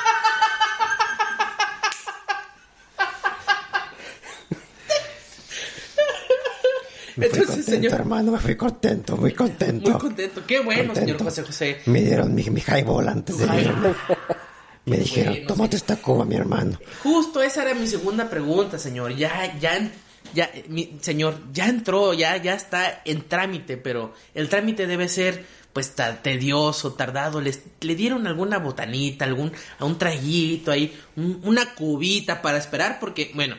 Me 7.16 7.28
fui 7.30 7.38
Entonces, 7.40 7.46
contento, 7.64 7.70
señor- 7.88 7.92
hermano, 7.94 8.32
me 8.32 8.38
fui 8.38 8.56
contento, 8.56 9.16
muy 9.16 9.32
contento. 9.32 9.90
Muy 9.90 9.98
contento. 9.98 10.42
Qué 10.46 10.60
bueno, 10.60 10.94
señor. 10.94 11.22
José 11.22 11.42
José. 11.42 11.78
Me 11.86 12.02
dieron 12.02 12.34
mi, 12.34 12.44
mi 12.50 12.60
highball 12.60 13.08
antes 13.08 13.38
de 13.38 13.44
irme. 13.62 13.94
Me 14.86 14.98
dijeron, 14.98 15.34
Bueno, 15.34 15.46
tómate 15.48 15.76
esta 15.76 15.96
cuba, 15.96 16.24
mi 16.24 16.36
hermano. 16.36 16.78
Justo 17.02 17.42
esa 17.42 17.62
era 17.62 17.74
mi 17.74 17.86
segunda 17.86 18.30
pregunta, 18.30 18.78
señor. 18.78 19.14
Ya, 19.16 19.58
ya, 19.58 19.90
ya, 20.32 20.50
mi, 20.68 20.96
señor, 21.00 21.40
ya 21.52 21.68
entró, 21.68 22.14
ya, 22.14 22.36
ya 22.36 22.54
está 22.54 23.02
en 23.04 23.22
trámite, 23.28 23.76
pero 23.76 24.14
el 24.34 24.48
trámite 24.48 24.86
debe 24.86 25.08
ser, 25.08 25.44
pues, 25.72 25.92
tedioso, 26.22 26.94
tardado. 26.94 27.40
Les, 27.40 27.60
le 27.80 27.94
dieron 27.96 28.26
alguna 28.28 28.58
botanita, 28.58 29.24
algún, 29.24 29.52
a 29.78 29.84
un 29.84 29.98
traguito 29.98 30.70
ahí, 30.70 30.96
un- 31.16 31.40
una 31.44 31.74
cubita 31.74 32.40
para 32.40 32.58
esperar, 32.58 32.98
porque, 33.00 33.32
bueno, 33.34 33.56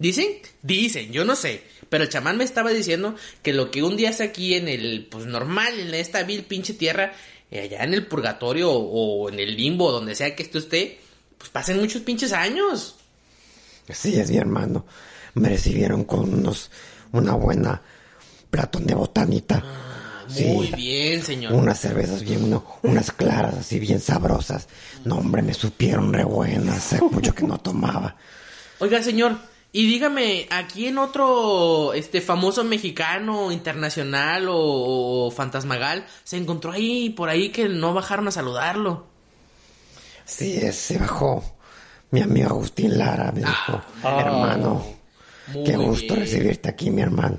dicen, 0.00 0.26
dicen, 0.62 1.12
yo 1.12 1.24
no 1.24 1.36
sé. 1.36 1.62
Pero 1.88 2.02
el 2.02 2.10
chamán 2.10 2.36
me 2.36 2.42
estaba 2.44 2.70
diciendo 2.70 3.14
que 3.44 3.52
lo 3.52 3.70
que 3.70 3.84
un 3.84 3.96
día 3.96 4.10
hace 4.10 4.24
aquí 4.24 4.54
en 4.54 4.66
el, 4.66 5.06
pues 5.08 5.26
normal, 5.26 5.78
en 5.78 5.94
esta 5.94 6.24
vil 6.24 6.42
pinche 6.42 6.74
tierra, 6.74 7.12
allá 7.52 7.84
en 7.84 7.94
el 7.94 8.06
purgatorio 8.06 8.70
o, 8.72 9.28
en 9.28 9.38
el 9.40 9.56
limbo, 9.56 9.92
donde 9.92 10.14
sea 10.14 10.34
que 10.34 10.42
esté 10.42 10.58
usted, 10.58 10.92
pues 11.38 11.50
pasen 11.50 11.78
muchos 11.80 12.02
pinches 12.02 12.32
años. 12.32 12.96
Así 13.88 14.18
es, 14.18 14.30
mi 14.30 14.36
hermano. 14.38 14.84
Me 15.34 15.48
recibieron 15.50 16.04
con 16.04 16.32
unos, 16.34 16.70
una 17.12 17.34
buena 17.34 17.82
platón 18.50 18.86
de 18.86 18.94
botanita. 18.94 19.64
Sí. 20.28 20.44
Muy 20.44 20.66
bien, 20.72 21.22
señor. 21.22 21.52
Unas 21.52 21.78
cervezas 21.78 22.22
bien, 22.22 22.42
uno- 22.42 22.64
unas 22.82 23.12
claras 23.12 23.54
así 23.54 23.78
bien 23.78 24.00
sabrosas. 24.00 24.66
No, 25.04 25.18
hombre, 25.18 25.40
me 25.42 25.54
supieron 25.54 26.12
re 26.12 26.24
buenas. 26.24 26.92
Hace 26.92 27.00
mucho 27.02 27.32
que 27.34 27.44
no 27.44 27.58
tomaba. 27.58 28.16
Oiga, 28.80 29.00
señor, 29.02 29.38
y 29.80 29.86
dígame, 29.86 30.46
aquí 30.50 30.86
en 30.86 30.98
otro 30.98 31.92
este 31.92 32.20
famoso 32.20 32.64
mexicano 32.64 33.52
internacional 33.52 34.48
o, 34.48 34.56
o 35.26 35.30
fantasmagal, 35.30 36.06
se 36.24 36.36
encontró 36.36 36.72
ahí 36.72 37.10
por 37.10 37.28
ahí 37.28 37.50
que 37.50 37.68
no 37.68 37.92
bajaron 37.94 38.28
a 38.28 38.30
saludarlo. 38.30 39.06
Sí, 40.24 40.58
se 40.72 40.98
bajó. 40.98 41.44
Mi 42.10 42.20
amigo 42.22 42.48
Agustín 42.50 42.96
Lara 42.98 43.32
me 43.32 43.40
dijo, 43.40 43.82
Ah. 44.02 44.20
hermano, 44.20 44.84
qué 45.64 45.76
gusto 45.76 46.14
bien. 46.14 46.20
recibirte 46.20 46.68
aquí, 46.68 46.90
mi 46.90 47.02
hermano. 47.02 47.38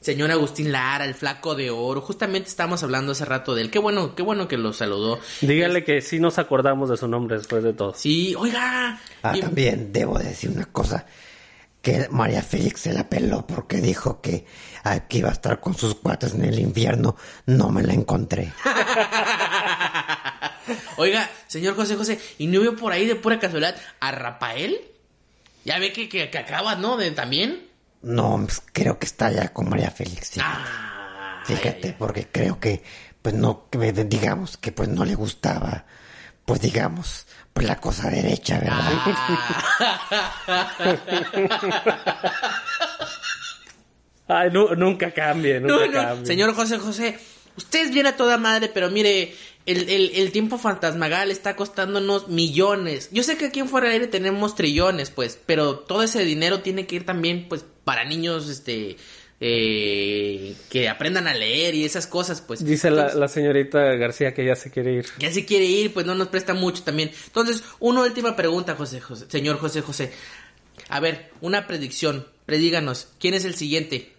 Señor 0.00 0.30
Agustín 0.30 0.70
Lara, 0.70 1.04
el 1.04 1.14
flaco 1.14 1.54
de 1.56 1.70
oro, 1.70 2.00
justamente 2.00 2.48
estábamos 2.48 2.82
hablando 2.84 3.10
hace 3.12 3.24
rato 3.24 3.54
de 3.56 3.62
él. 3.62 3.70
Qué 3.70 3.80
bueno, 3.80 4.14
qué 4.14 4.22
bueno 4.22 4.46
que 4.46 4.56
lo 4.56 4.72
saludó. 4.72 5.18
Dígale 5.40 5.82
que 5.82 6.00
sí 6.00 6.20
nos 6.20 6.38
acordamos 6.38 6.90
de 6.90 6.96
su 6.96 7.08
nombre 7.08 7.38
después 7.38 7.64
de 7.64 7.72
todo. 7.72 7.92
Sí, 7.94 8.34
oiga. 8.38 9.00
Ah, 9.22 9.36
y- 9.36 9.40
también 9.40 9.92
debo 9.92 10.18
decir 10.18 10.50
una 10.50 10.66
cosa, 10.66 11.06
que 11.86 12.08
María 12.10 12.42
Félix 12.42 12.80
se 12.80 12.92
la 12.92 13.08
peló 13.08 13.46
porque 13.46 13.76
dijo 13.76 14.20
que, 14.20 14.44
que 15.08 15.18
iba 15.18 15.28
a 15.28 15.32
estar 15.32 15.60
con 15.60 15.78
sus 15.78 15.94
cuates 15.94 16.34
en 16.34 16.44
el 16.44 16.58
infierno. 16.58 17.14
No 17.46 17.70
me 17.70 17.84
la 17.84 17.92
encontré. 17.92 18.52
Oiga, 20.96 21.30
señor 21.46 21.76
José 21.76 21.94
José, 21.94 22.18
¿y 22.38 22.48
no 22.48 22.60
vio 22.60 22.74
por 22.74 22.90
ahí 22.90 23.06
de 23.06 23.14
pura 23.14 23.38
casualidad 23.38 23.76
a 24.00 24.10
Rafael? 24.10 24.80
Ya 25.64 25.78
ve 25.78 25.92
que, 25.92 26.08
que, 26.08 26.28
que 26.28 26.38
acaba, 26.38 26.74
¿no? 26.74 26.96
De 26.96 27.12
también. 27.12 27.68
No, 28.02 28.36
pues, 28.44 28.60
creo 28.72 28.98
que 28.98 29.06
está 29.06 29.30
ya 29.30 29.52
con 29.52 29.68
María 29.68 29.92
Félix. 29.92 30.30
fíjate. 30.30 30.42
Ah, 30.44 31.42
Fíjate, 31.44 31.94
porque 31.96 32.26
creo 32.26 32.58
que, 32.58 32.82
pues 33.22 33.36
no, 33.36 33.68
que, 33.70 33.92
digamos 33.92 34.56
que 34.56 34.72
pues 34.72 34.88
no 34.88 35.04
le 35.04 35.14
gustaba, 35.14 35.86
pues 36.44 36.60
digamos, 36.60 37.28
pues 37.56 37.66
la 37.66 37.80
cosa 37.80 38.10
derecha, 38.10 38.58
¿verdad? 38.60 38.92
Ay, 44.28 44.50
nu- 44.52 44.74
nunca 44.74 45.12
cambie, 45.12 45.60
nunca 45.60 45.74
No, 45.74 45.86
no, 45.86 45.92
cambie. 45.92 46.26
señor 46.26 46.54
José 46.54 46.78
José, 46.78 47.18
usted 47.56 47.86
es 47.86 47.90
bien 47.92 48.06
a 48.06 48.16
toda 48.16 48.36
madre, 48.38 48.68
pero 48.72 48.90
mire, 48.90 49.34
el, 49.66 49.88
el, 49.88 50.10
el 50.16 50.32
tiempo 50.32 50.58
fantasmagal 50.58 51.30
está 51.30 51.54
costándonos 51.56 52.28
millones. 52.28 53.08
Yo 53.12 53.22
sé 53.22 53.36
que 53.38 53.46
aquí 53.46 53.60
en 53.60 53.68
Fuera 53.68 53.86
del 53.86 53.94
Aire 53.94 54.06
tenemos 54.08 54.54
trillones, 54.54 55.10
pues, 55.10 55.38
pero 55.46 55.78
todo 55.78 56.02
ese 56.02 56.24
dinero 56.24 56.60
tiene 56.60 56.86
que 56.86 56.96
ir 56.96 57.06
también, 57.06 57.46
pues, 57.48 57.64
para 57.84 58.04
niños, 58.04 58.48
este, 58.48 58.96
eh, 59.38 60.56
que 60.70 60.88
aprendan 60.88 61.28
a 61.28 61.34
leer 61.34 61.74
y 61.74 61.84
esas 61.84 62.06
cosas, 62.06 62.40
pues. 62.40 62.64
Dice 62.64 62.90
la, 62.90 63.02
Entonces, 63.02 63.20
la 63.20 63.28
señorita 63.28 63.78
García 63.96 64.32
que 64.32 64.44
ya 64.44 64.56
se 64.56 64.70
quiere 64.70 64.92
ir. 64.92 65.06
Ya 65.18 65.30
se 65.30 65.44
quiere 65.44 65.64
ir, 65.64 65.92
pues 65.92 66.06
no 66.06 66.14
nos 66.14 66.28
presta 66.28 66.54
mucho 66.54 66.82
también. 66.82 67.10
Entonces, 67.26 67.62
una 67.78 68.02
última 68.02 68.34
pregunta, 68.34 68.74
José, 68.74 69.00
José, 69.00 69.26
señor 69.28 69.58
José 69.58 69.82
José. 69.82 70.12
A 70.88 71.00
ver, 71.00 71.30
una 71.40 71.66
predicción. 71.66 72.26
Predíganos, 72.46 73.08
¿quién 73.18 73.34
es 73.34 73.44
el 73.44 73.56
siguiente? 73.56 74.14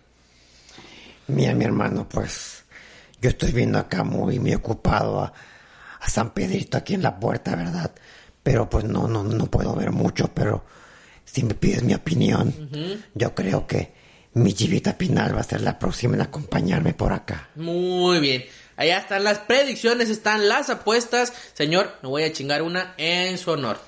Mira, 1.27 1.53
mi 1.53 1.63
hermano, 1.63 2.07
pues 2.09 2.65
yo 3.21 3.29
estoy 3.29 3.53
viendo 3.53 3.79
acá 3.79 4.03
muy, 4.03 4.37
muy 4.37 4.53
ocupado 4.53 5.21
a, 5.21 5.33
a 5.99 6.09
San 6.09 6.33
Pedrito 6.33 6.77
aquí 6.77 6.93
en 6.93 7.03
la 7.03 7.17
puerta, 7.17 7.55
¿verdad? 7.55 7.93
Pero 8.43 8.69
pues 8.69 8.83
no, 8.83 9.07
no, 9.07 9.23
no 9.23 9.45
puedo 9.47 9.73
ver 9.75 9.91
mucho, 9.91 10.29
pero 10.33 10.65
si 11.25 11.43
me 11.43 11.53
pides 11.53 11.83
mi 11.83 11.93
opinión, 11.93 12.53
yo 13.13 13.33
creo 13.33 13.65
que 13.65 13.96
mi 14.37 14.53
Chivita 14.53 14.97
Pinal 14.97 15.35
va 15.35 15.41
a 15.41 15.43
ser 15.43 15.61
la 15.61 15.77
próxima 15.77 16.15
en 16.15 16.21
acompañarme 16.21 16.93
por 16.93 17.13
acá. 17.13 17.49
Muy 17.55 18.19
bien. 18.19 18.45
Allá 18.75 18.99
están 18.99 19.23
las 19.23 19.39
predicciones, 19.39 20.09
están 20.09 20.47
las 20.47 20.69
apuestas. 20.69 21.33
Señor, 21.53 21.93
me 22.03 22.09
voy 22.09 22.23
a 22.23 22.31
chingar 22.31 22.61
una 22.61 22.93
en 22.97 23.37
su 23.37 23.51
honor. 23.51 23.79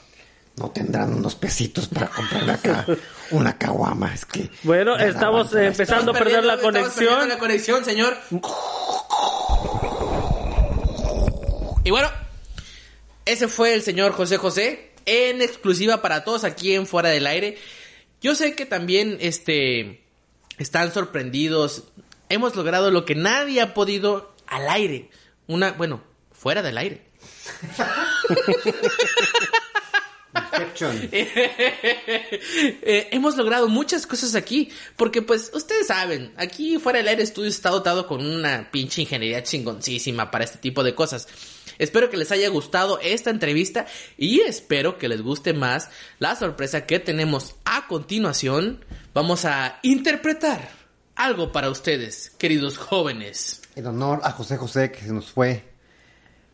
No 0.56 0.72
tendrán 0.72 1.14
unos 1.14 1.36
pesitos 1.36 1.88
para 1.88 2.08
comprarme 2.08 2.52
acá 2.54 2.86
una 3.32 3.58
caguama, 3.58 4.14
es 4.14 4.26
que... 4.26 4.50
Bueno, 4.64 4.98
estamos 4.98 5.54
eh, 5.54 5.68
empezando 5.68 6.12
a 6.12 6.16
perder 6.16 6.44
la 6.44 6.56
Estamos 6.56 6.74
perdiendo 6.74 6.90
conexión. 6.90 7.30
la 7.30 7.38
conexión, 7.38 7.86
señor. 7.86 8.18
Y 11.84 11.92
bueno, 11.92 12.10
ese 13.26 13.48
fue 13.48 13.74
el 13.74 13.84
señor 13.84 14.12
José 14.14 14.38
José 14.38 14.92
en 15.06 15.42
exclusiva 15.42 16.02
para 16.02 16.24
todos 16.24 16.44
aquí 16.44 16.74
en 16.74 16.88
Fuera 16.88 17.10
del 17.10 17.28
Aire. 17.28 17.58
Yo 18.22 18.36
sé 18.36 18.54
que 18.56 18.66
también 18.66 19.18
este 19.22 20.04
están 20.60 20.94
sorprendidos. 20.94 21.86
Hemos 22.30 22.56
logrado 22.56 22.92
lo 22.92 23.06
que 23.06 23.16
nadie 23.16 23.62
ha 23.62 23.74
podido 23.74 24.36
al 24.46 24.70
aire. 24.70 25.10
Una, 25.48 25.72
bueno, 25.72 26.04
fuera 26.32 26.62
del 26.62 26.78
aire. 26.78 27.02
Eh, 32.82 33.10
hemos 33.12 33.36
logrado 33.36 33.68
muchas 33.68 34.08
cosas 34.08 34.36
aquí, 34.36 34.70
porque 34.96 35.22
pues 35.22 35.52
ustedes 35.54 35.88
saben, 35.88 36.34
aquí 36.38 36.78
fuera 36.78 37.00
del 37.00 37.08
aire 37.08 37.24
estudio 37.24 37.50
está 37.50 37.70
dotado 37.70 38.08
con 38.08 38.26
una 38.26 38.70
pinche 38.72 39.02
ingeniería 39.02 39.44
chingoncísima 39.44 40.32
para 40.32 40.46
este 40.46 40.58
tipo 40.60 40.84
de 40.84 40.96
cosas. 40.96 41.28
Espero 41.80 42.10
que 42.10 42.18
les 42.18 42.32
haya 42.32 42.50
gustado 42.50 43.00
esta 43.02 43.30
entrevista 43.30 43.88
y 44.18 44.42
espero 44.42 44.98
que 44.98 45.08
les 45.08 45.22
guste 45.22 45.54
más 45.54 45.90
la 46.20 46.36
sorpresa 46.36 46.86
que 46.86 47.00
tenemos 47.00 47.56
a 47.66 47.88
continuación. 47.88 48.86
Vamos 49.14 49.46
a 49.46 49.80
interpretar 49.82 50.70
algo 51.16 51.52
para 51.52 51.70
ustedes, 51.70 52.32
queridos 52.38 52.78
jóvenes. 52.78 53.62
En 53.76 53.88
honor 53.88 54.20
a 54.24 54.32
José 54.32 54.58
José 54.58 54.92
que 54.92 55.02
se 55.02 55.14
nos 55.14 55.32
fue, 55.32 55.64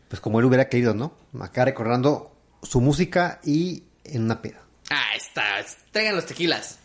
pues 0.08 0.20
como 0.20 0.38
él 0.38 0.46
hubiera 0.46 0.68
querido, 0.68 0.94
¿no? 0.94 1.16
Acá 1.40 1.64
recordando 1.64 2.36
su 2.62 2.80
música 2.80 3.40
y 3.44 3.82
en 4.04 4.22
una 4.24 4.40
peda. 4.40 4.62
Ah, 4.90 5.16
está. 5.16 5.64
Traigan 5.90 6.14
los 6.14 6.26
tequilas. 6.26 6.78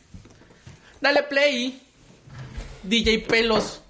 Dale 1.00 1.24
play. 1.24 1.82
DJ 2.84 3.20
Pelos. 3.20 3.81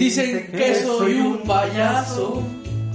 Dicen 0.00 0.50
que 0.50 0.74
soy 0.76 1.12
un 1.12 1.42
payaso, 1.42 2.42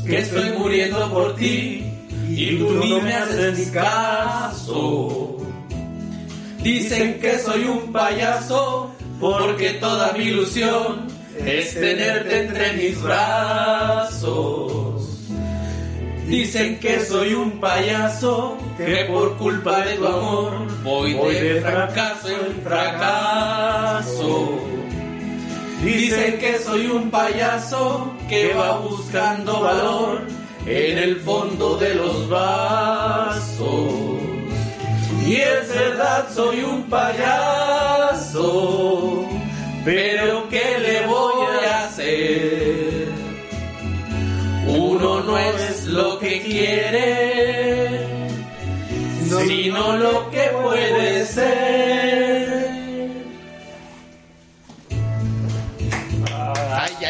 que 0.07 0.17
estoy 0.17 0.49
muriendo 0.57 1.07
por 1.11 1.35
ti 1.35 1.83
y 2.27 2.57
tú 2.57 2.71
ni 2.83 2.99
me 2.99 3.13
haces 3.13 3.69
caso. 3.69 5.37
Dicen 6.63 7.19
que 7.19 7.37
soy 7.37 7.65
un 7.65 7.93
payaso 7.93 8.91
porque 9.19 9.73
toda 9.73 10.13
mi 10.13 10.23
ilusión 10.23 11.05
es 11.45 11.75
tenerte 11.75 12.47
entre 12.47 12.73
mis 12.73 12.99
brazos. 12.99 15.07
Dicen 16.27 16.79
que 16.79 17.05
soy 17.05 17.35
un 17.35 17.59
payaso 17.59 18.57
que 18.79 19.05
por 19.05 19.37
culpa 19.37 19.85
de 19.85 19.97
tu 19.97 20.07
amor 20.07 20.53
voy 20.83 21.13
de 21.13 21.61
fracaso 21.61 22.29
en 22.29 22.63
fracaso. 22.63 24.64
Dicen 25.85 26.39
que 26.39 26.59
soy 26.59 26.87
un 26.87 27.11
payaso 27.11 28.11
que 28.27 28.53
va 28.53 28.77
buscando 28.79 29.61
valor 29.61 30.21
en 30.65 30.97
el 30.97 31.17
fondo 31.21 31.77
de 31.77 31.95
los 31.95 32.27
vasos. 32.27 33.93
Y 35.25 35.35
es 35.35 35.69
verdad, 35.69 36.27
soy 36.33 36.63
un 36.63 36.83
payaso, 36.89 38.35
pero 39.83 40.49
¿qué 40.49 40.79
le 40.79 41.05
voy 41.07 41.45
a 41.65 41.85
hacer? 41.85 42.75
que 46.19 46.41
quiere, 46.41 48.07
sino 49.47 49.97
lo 49.97 50.29
que 50.31 50.34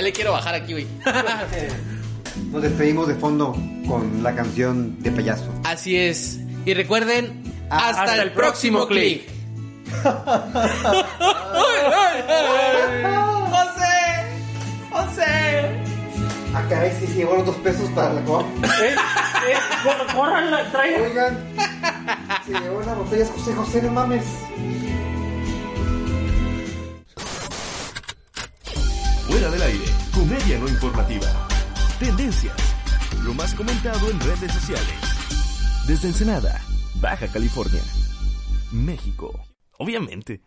le 0.05 0.13
quiero 0.13 0.31
bajar 0.31 0.55
aquí, 0.55 0.71
güey. 0.73 0.87
Nos 2.51 2.61
despedimos 2.61 3.07
de 3.07 3.15
fondo 3.15 3.57
con 3.87 4.21
la 4.23 4.35
canción 4.35 5.01
de 5.01 5.11
payaso. 5.11 5.51
Así 5.63 5.97
es. 5.97 6.39
Y 6.65 6.73
recuerden, 6.73 7.43
hasta, 7.69 8.03
Hasta 8.03 8.15
el, 8.15 8.21
el 8.21 8.31
próximo 8.31 8.87
próximo 8.87 9.01
clic. 9.01 9.27
José, 13.51 13.95
José. 14.91 15.85
Ah, 16.53 16.63
caray, 16.69 16.91
sí, 16.99 17.07
llevó 17.15 17.35
los 17.37 17.47
dos 17.47 17.55
pesos 17.57 17.89
para 17.91 18.13
la 18.13 18.21
copa. 18.23 18.45
Eh, 19.47 19.53
eh, 19.53 20.13
córranla, 20.15 20.71
traigan. 20.71 21.03
Oigan, 21.03 21.37
se 22.47 22.51
llevó 22.51 22.81
las 22.81 22.97
botellas 22.97 23.29
José 23.29 23.53
José, 23.53 23.81
no 23.83 23.91
mames. 23.91 24.23
Fuera 29.27 29.49
del 29.51 29.61
aire, 29.61 29.85
comedia 30.15 30.57
no 30.57 30.69
informativa. 30.69 31.27
Tendencias, 31.99 32.55
lo 33.25 33.33
más 33.33 33.53
comentado 33.53 34.09
en 34.09 34.17
redes 34.21 34.53
sociales. 34.53 34.95
Desde 35.87 36.07
Ensenada, 36.07 36.61
Baja 37.01 37.27
California, 37.27 37.81
México. 38.71 39.37
Obviamente. 39.77 40.41